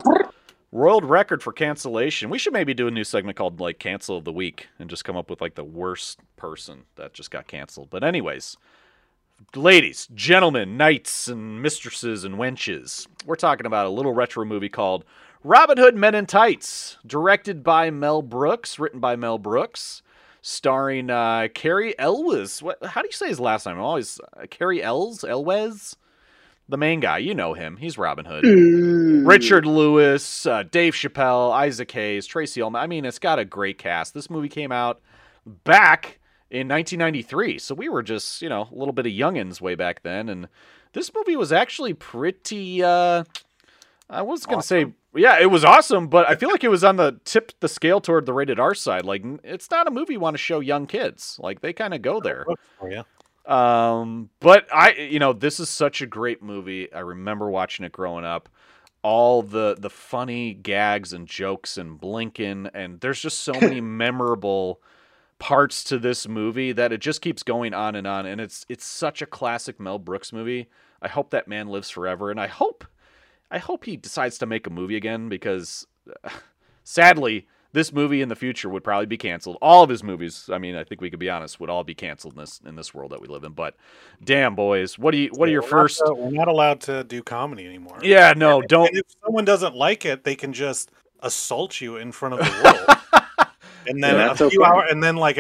[0.73, 2.31] World record for cancellation.
[2.31, 5.05] We should maybe do a new segment called like Cancel of the Week and just
[5.05, 7.91] come up with like the worst person that just got canceled.
[7.91, 8.57] But, anyways,
[9.55, 15.05] ladies, gentlemen, knights, and mistresses and wenches, we're talking about a little retro movie called
[15.43, 20.03] Robin Hood Men in Tights, directed by Mel Brooks, written by Mel Brooks
[20.47, 22.63] starring uh, Cary Elwes.
[22.63, 22.85] What?
[22.85, 23.77] How do you say his last name?
[23.77, 25.97] I'm always uh, Cary Els Elwes,
[26.69, 27.19] the main guy.
[27.19, 27.77] You know him.
[27.77, 28.45] He's Robin Hood.
[29.27, 32.81] Richard Lewis, uh, Dave Chappelle, Isaac Hayes, Tracey Ullman.
[32.81, 34.15] I mean, it's got a great cast.
[34.15, 35.01] This movie came out
[35.65, 36.21] back
[36.51, 40.03] in 1993, so we were just you know a little bit of youngins way back
[40.03, 40.49] then, and
[40.93, 42.83] this movie was actually pretty.
[42.83, 43.25] Uh,
[44.09, 46.97] I was gonna say, yeah, it was awesome, but I feel like it was on
[46.97, 49.05] the tip the scale toward the rated R side.
[49.05, 51.39] Like, it's not a movie you want to show young kids.
[51.43, 52.47] Like, they kind of go there.
[52.79, 53.05] For you.
[53.53, 56.93] Um, but I, you know, this is such a great movie.
[56.93, 58.49] I remember watching it growing up.
[59.03, 64.81] All the the funny gags and jokes and blinking, and there's just so many memorable
[65.39, 68.27] parts to this movie that it just keeps going on and on.
[68.27, 70.69] And it's it's such a classic Mel Brooks movie.
[71.03, 72.85] I hope that man lives forever, and I hope
[73.51, 75.87] I hope he decides to make a movie again because
[76.85, 79.59] sadly this movie in the future would probably be canceled.
[79.61, 81.95] All of his movies, I mean, I think we could be honest, would all be
[81.95, 83.53] canceled in this in this world that we live in.
[83.53, 83.77] But
[84.25, 86.03] damn, boys, what do you what are your We're not, first?
[86.07, 87.99] uh, we're not allowed to do comedy anymore.
[88.03, 88.89] Yeah, no, don't.
[88.89, 92.63] And if someone doesn't like it, they can just assault you in front of the
[92.65, 92.99] world.
[93.89, 94.71] and then Yeah, a few okay.
[94.71, 95.39] hours, and then like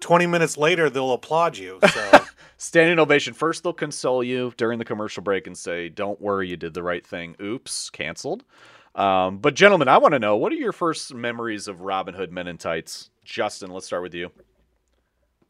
[0.00, 1.80] 20 minutes later, they'll applaud you.
[1.92, 2.26] So
[2.58, 3.34] Standing ovation.
[3.34, 6.82] First, they'll console you during the commercial break and say, "Don't worry, you did the
[6.82, 8.44] right thing." Oops, canceled.
[8.94, 12.32] Um, but gentlemen, I want to know what are your first memories of Robin Hood
[12.32, 13.10] Men in Tights?
[13.24, 14.30] Justin, let's start with you.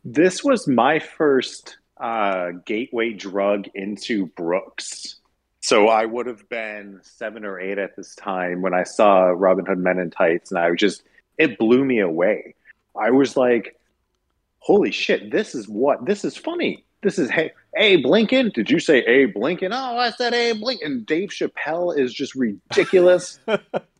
[0.04, 5.20] This was my first uh, gateway drug into Brooks.
[5.60, 9.64] So I would have been seven or eight at this time when I saw Robin
[9.64, 11.04] Hood Men in Tights, and I was just
[11.38, 12.54] it blew me away.
[12.98, 13.78] I was like,
[14.60, 15.30] "Holy shit!
[15.30, 16.84] This is what this is funny.
[17.02, 18.50] This is hey, Abe Lincoln.
[18.54, 19.72] Did you say Abe Lincoln?
[19.72, 21.04] Oh, I said Abe Lincoln.
[21.04, 23.38] Dave Chappelle is just ridiculous.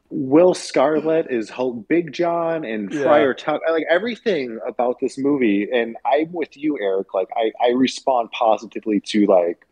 [0.09, 3.03] Will Scarlett is Hulk Big John and Yeah.
[3.03, 3.61] Friar Tuck.
[3.69, 7.13] Like everything about this movie, and I'm with you, Eric.
[7.13, 9.67] Like I, I respond positively to like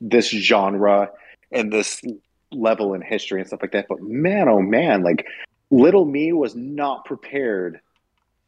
[0.00, 1.10] this genre
[1.52, 2.00] and this
[2.52, 3.86] level in history and stuff like that.
[3.88, 5.26] But man, oh man, like
[5.70, 7.80] little me was not prepared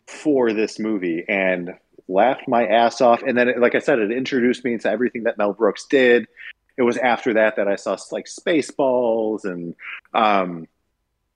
[0.06, 1.74] for this movie and
[2.08, 3.22] laughed my ass off.
[3.22, 6.26] And then, it, like I said, it introduced me into everything that Mel Brooks did.
[6.76, 9.74] It was after that that I saw like Spaceballs and
[10.14, 10.66] um,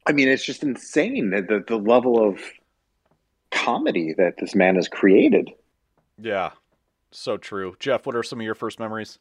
[0.06, 2.40] I mean, it's just insane the, the the level of
[3.50, 5.50] comedy that this man has created.
[6.18, 6.52] Yeah,
[7.10, 7.76] so true.
[7.80, 9.18] Jeff, what are some of your first memories?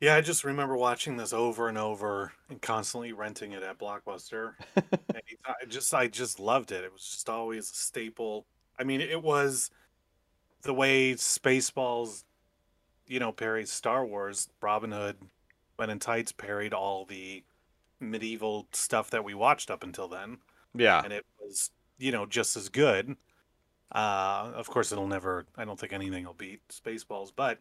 [0.00, 4.54] Yeah, I just remember watching this over and over and constantly renting it at Blockbuster.
[4.76, 6.84] and I just I just loved it.
[6.84, 8.46] It was just always a staple.
[8.78, 9.70] I mean, it was
[10.62, 12.24] the way Spaceballs,
[13.06, 15.16] you know, parried Star Wars, Robin Hood,
[15.78, 17.42] Men in Tights parried all the
[18.00, 20.38] medieval stuff that we watched up until then.
[20.74, 23.16] Yeah, and it was you know just as good.
[23.90, 25.46] Uh, of course, it'll never.
[25.56, 27.58] I don't think anything will beat Spaceballs, but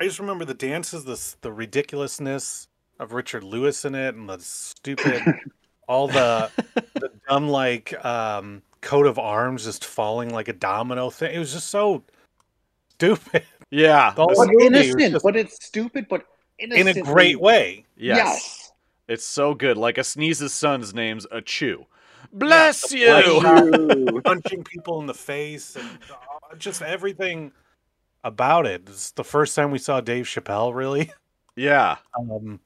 [0.00, 2.68] I just remember the dances, the the ridiculousness
[3.00, 5.22] of Richard Lewis in it, and the stupid,
[5.88, 6.50] all the
[6.94, 11.34] the dumb like um, coat of arms just falling like a domino thing.
[11.34, 12.04] It was just so
[12.94, 13.42] stupid.
[13.70, 14.30] yeah, But
[14.60, 16.26] innocent, just but it's stupid, but
[16.58, 17.84] in a great way.
[17.96, 18.16] yes.
[18.16, 18.64] Yes.
[19.08, 19.78] It's so good.
[19.78, 21.86] Like a sneeze's son's name's a chew.
[22.32, 23.40] Bless the you.
[23.40, 27.50] blood- punching people in the face and uh, just everything
[28.24, 28.82] about it.
[28.88, 31.12] It's the first time we saw Dave Chappelle, really.
[31.56, 32.60] yeah, Um,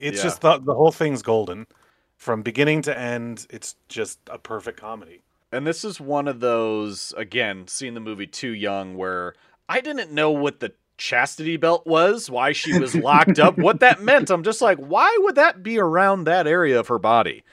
[0.00, 0.22] it's Yeah.
[0.24, 1.66] just the, the whole thing's golden
[2.16, 3.46] from beginning to end.
[3.50, 5.22] It's just a perfect comedy.
[5.52, 9.34] and this is one of those again, seeing the movie too young, where
[9.68, 14.02] I didn't know what the chastity belt was, why she was locked up, what that
[14.02, 14.30] meant.
[14.30, 17.44] I'm just like, why would that be around that area of her body?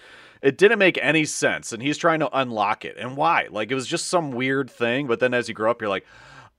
[0.42, 2.98] It didn't make any sense, and he's trying to unlock it.
[2.98, 3.48] And why?
[3.50, 5.08] Like it was just some weird thing.
[5.08, 6.06] But then as you grow up, you're like,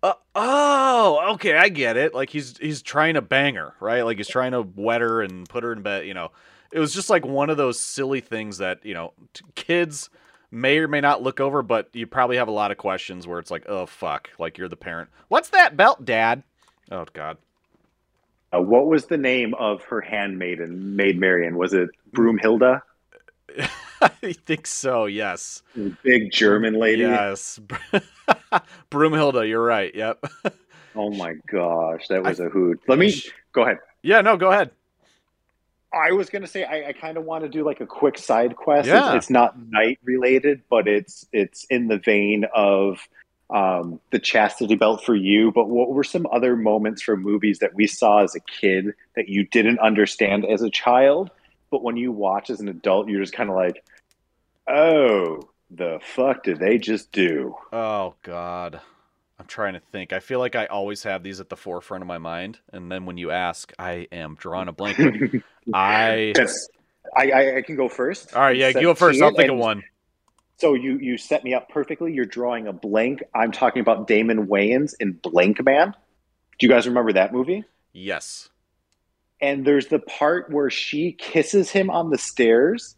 [0.07, 2.15] uh, oh, okay, I get it.
[2.15, 4.03] Like he's he's trying to bang her, right?
[4.03, 6.07] Like he's trying to wet her and put her in bed.
[6.07, 6.31] You know,
[6.71, 10.11] it was just like one of those silly things that you know t- kids
[10.51, 13.41] may or may not look over, but you probably have a lot of questions where
[13.41, 15.11] it's like, oh fuck, like you're the parent.
[15.29, 16.45] What's that belt, Dad?
[16.91, 17.39] Oh god.
[18.55, 21.57] Uh, what was the name of her handmaiden, Maid Marian?
[21.57, 22.83] Was it Broomhilda?
[24.23, 25.07] I think so.
[25.07, 25.63] Yes.
[26.03, 27.03] Big German lady.
[27.03, 27.61] Yes.
[28.91, 29.95] Broomhilda, you're right.
[29.95, 30.25] Yep.
[30.95, 32.81] Oh my gosh, that was a hoot.
[32.89, 33.15] Let me
[33.53, 33.79] go ahead.
[34.03, 34.21] yeah.
[34.21, 34.37] No.
[34.37, 34.71] Go ahead.
[35.93, 38.57] I was gonna say I, I kind of want to do like a quick side
[38.57, 38.89] quest.
[38.89, 39.15] Yeah.
[39.15, 42.99] It's, it's not night related, but it's it's in the vein of
[43.51, 45.53] um, the chastity belt for you.
[45.53, 49.29] But what were some other moments from movies that we saw as a kid that
[49.29, 51.31] you didn't understand as a child,
[51.71, 53.85] but when you watch as an adult, you're just kind of like,
[54.69, 55.41] oh,
[55.71, 57.55] the fuck did they just do?
[57.73, 58.81] Oh God.
[59.39, 60.13] I'm trying to think.
[60.13, 63.05] I feel like I always have these at the forefront of my mind, and then
[63.05, 64.99] when you ask, I am drawing a blank.
[65.75, 66.33] I.
[67.15, 68.35] I, I I can go first.
[68.35, 68.57] All right.
[68.57, 68.69] Yeah.
[68.69, 69.21] You go first.
[69.21, 69.83] I'll think of one.
[70.59, 72.15] So you you set me up perfectly.
[72.15, 73.23] You're drawing a blank.
[73.35, 75.93] I'm talking about Damon Wayans in Blankman.
[76.59, 77.65] Do you guys remember that movie?
[77.93, 78.49] Yes.
[79.41, 82.97] And there's the part where she kisses him on the stairs,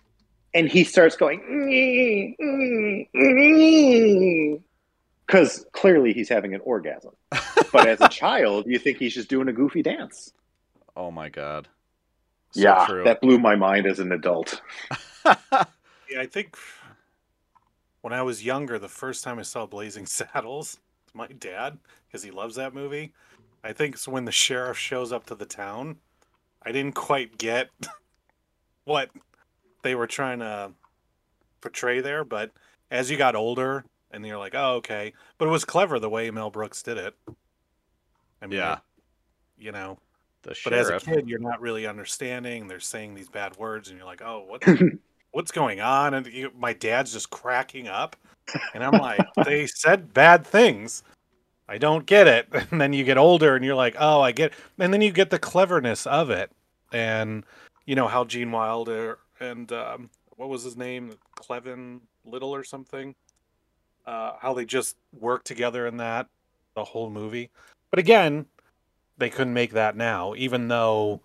[0.55, 1.41] and he starts going
[5.27, 7.13] because clearly he's having an orgasm.
[7.73, 10.33] but as a child, you think he's just doing a goofy dance.
[10.97, 11.69] Oh my god.
[12.53, 13.05] So yeah, true.
[13.05, 14.61] that blew my mind as an adult.
[16.11, 16.57] Yeah, I think
[18.01, 20.79] when I was younger, the first time I saw Blazing Saddles,
[21.13, 23.13] my dad, because he loves that movie.
[23.63, 25.97] I think it's when the sheriff shows up to the town.
[26.69, 27.71] I didn't quite get
[28.85, 29.11] what
[29.83, 30.73] they were trying to
[31.63, 32.51] portray there, but
[32.91, 35.15] as you got older, and you're like, oh, okay.
[35.39, 37.15] But it was clever the way Mel Brooks did it.
[38.43, 38.79] I mean, Yeah.
[39.59, 39.99] you know,
[40.43, 42.69] the but as a kid, you're not really understanding.
[42.69, 44.63] They're saying these bad words, and you're like, "Oh, what?
[45.33, 48.15] what's going on?" And you, my dad's just cracking up,
[48.75, 51.03] and I'm like, "They said bad things.
[51.69, 54.53] I don't get it." And then you get older, and you're like, "Oh, I get."
[54.53, 54.59] It.
[54.79, 56.53] And then you get the cleverness of it,
[56.93, 57.45] and
[57.87, 63.15] you know how Gene Wilder and um, what was his name, Cleavon Little or something.
[64.07, 66.29] Uh, how they just work together in that
[66.75, 67.51] the whole movie.
[67.91, 68.47] But again,
[69.19, 71.21] they couldn't make that now, even though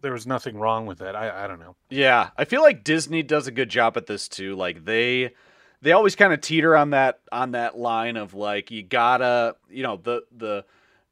[0.00, 1.14] there was nothing wrong with it.
[1.14, 1.76] I, I don't know.
[1.90, 4.56] Yeah, I feel like Disney does a good job at this too.
[4.56, 5.32] Like they
[5.80, 9.82] they always kind of teeter on that on that line of like you gotta, you
[9.82, 10.64] know, the the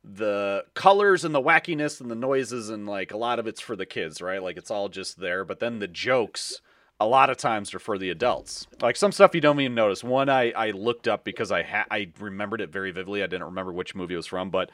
[0.08, 3.74] the colors and the wackiness and the noises and like a lot of it's for
[3.74, 4.42] the kids, right?
[4.42, 6.60] Like it's all just there, but then the jokes
[7.00, 8.66] a lot of times are for the adults.
[8.80, 10.04] Like some stuff you don't even notice.
[10.04, 13.22] One I I looked up because I ha- I remembered it very vividly.
[13.22, 14.70] I didn't remember which movie it was from, but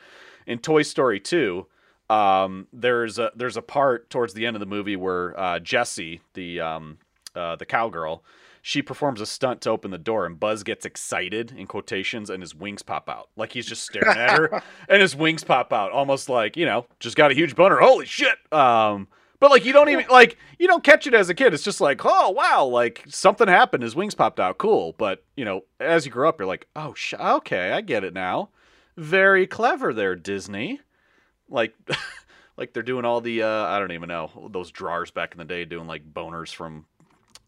[0.46, 1.66] in Toy Story 2,
[2.10, 6.20] um, there's a there's a part towards the end of the movie where uh, Jessie,
[6.34, 6.98] the um,
[7.34, 8.22] uh, the cowgirl,
[8.62, 12.42] she performs a stunt to open the door, and Buzz gets excited in quotations, and
[12.42, 15.92] his wings pop out, like he's just staring at her, and his wings pop out,
[15.92, 17.78] almost like you know, just got a huge boner.
[17.78, 18.38] Holy shit!
[18.52, 19.08] Um,
[19.40, 21.52] but like you don't even like you don't catch it as a kid.
[21.52, 23.82] It's just like, oh wow, like something happened.
[23.82, 24.58] His wings popped out.
[24.58, 24.94] Cool.
[24.96, 28.14] But you know, as you grow up, you're like, oh sh- okay, I get it
[28.14, 28.50] now.
[28.96, 30.80] Very clever there, Disney
[31.52, 31.74] like
[32.56, 35.44] like they're doing all the uh I don't even know those drawers back in the
[35.44, 36.86] day doing like boners from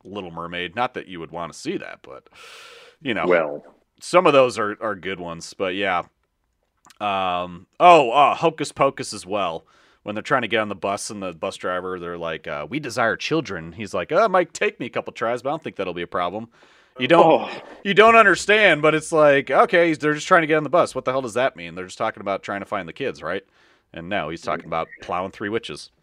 [0.04, 0.76] Little Mermaid.
[0.76, 2.28] Not that you would want to see that, but
[3.02, 3.64] you know, Well,
[4.00, 5.54] some of those are are good ones.
[5.54, 6.02] But yeah,
[7.00, 9.64] um, oh, uh, Hocus Pocus as well.
[10.02, 12.66] When they're trying to get on the bus and the bus driver, they're like, uh,
[12.68, 15.52] "We desire children." He's like, "Oh, it might take me a couple tries, but I
[15.52, 16.48] don't think that'll be a problem."
[16.98, 20.56] You don't oh, you don't understand, but it's like, okay, they're just trying to get
[20.56, 20.94] on the bus.
[20.94, 21.74] What the hell does that mean?
[21.74, 23.42] They're just talking about trying to find the kids, right?
[23.92, 25.90] And now he's talking about plowing three witches.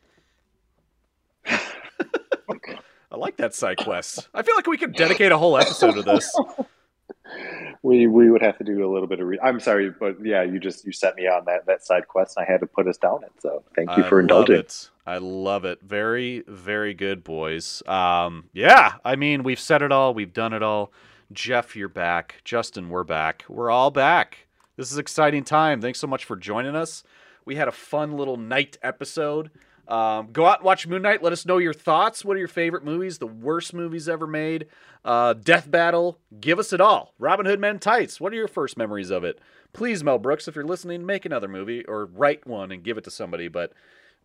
[3.12, 4.28] I like that side quest.
[4.34, 6.34] I feel like we could dedicate a whole episode to this.
[7.84, 9.28] we we would have to do a little bit of.
[9.28, 12.38] Re- I'm sorry, but yeah, you just you set me on that that side quest,
[12.38, 13.32] and I had to put us down it.
[13.40, 14.56] So thank you I for indulging.
[14.56, 14.90] it.
[15.06, 15.82] I love it.
[15.82, 17.82] Very, very good, boys.
[17.88, 20.14] Um, yeah, I mean, we've said it all.
[20.14, 20.92] We've done it all.
[21.34, 22.42] Jeff, you're back.
[22.44, 23.44] Justin, we're back.
[23.50, 24.48] We're all back.
[24.78, 25.82] This is exciting time.
[25.82, 27.04] Thanks so much for joining us.
[27.46, 29.50] We had a fun little night episode.
[29.88, 31.24] Um, go out and watch Moon Knight.
[31.24, 32.24] Let us know your thoughts.
[32.24, 33.18] What are your favorite movies?
[33.18, 34.68] The worst movies ever made?
[35.04, 36.20] Uh, Death Battle.
[36.40, 37.14] Give us it all.
[37.20, 38.22] Robin Hood Men Tights.
[38.22, 39.40] What are your first memories of it?
[39.74, 43.04] Please, Mel Brooks, if you're listening, make another movie or write one and give it
[43.06, 43.48] to somebody.
[43.48, 43.74] But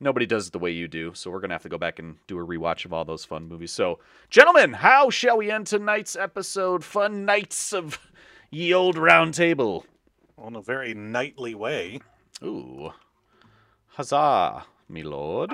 [0.00, 1.12] nobody does it the way you do.
[1.14, 3.24] So we're going to have to go back and do a rewatch of all those
[3.24, 3.72] fun movies.
[3.72, 3.98] So,
[4.30, 6.84] gentlemen, how shall we end tonight's episode?
[6.84, 7.98] Fun nights of
[8.50, 9.86] ye old round table.
[10.36, 12.00] Well, in a very knightly way.
[12.42, 12.92] Ooh.
[13.88, 15.50] Huzzah, me lord.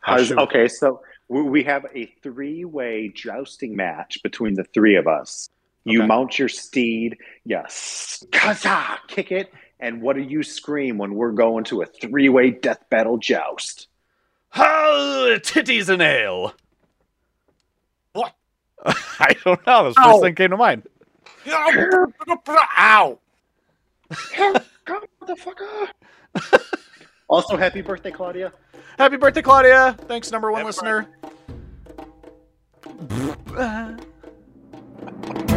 [0.00, 5.48] How okay, so we have a three-way jousting match between the three of us.
[5.84, 6.06] You Okay.
[6.06, 11.64] mount your steed, yes, kaza, kick it, and what do you scream when we're going
[11.64, 13.88] to a three-way death battle joust?
[14.50, 15.38] Ha!
[15.40, 16.54] Titties and ale.
[18.12, 18.34] What?
[18.86, 19.84] I don't know.
[19.84, 20.84] That's the first thing came to mind.
[21.46, 23.18] Ow!
[24.84, 25.88] Come, motherfucker!
[27.28, 28.52] Also, happy birthday, Claudia.
[28.98, 29.96] Happy birthday, Claudia.
[30.06, 31.08] Thanks, number one happy listener.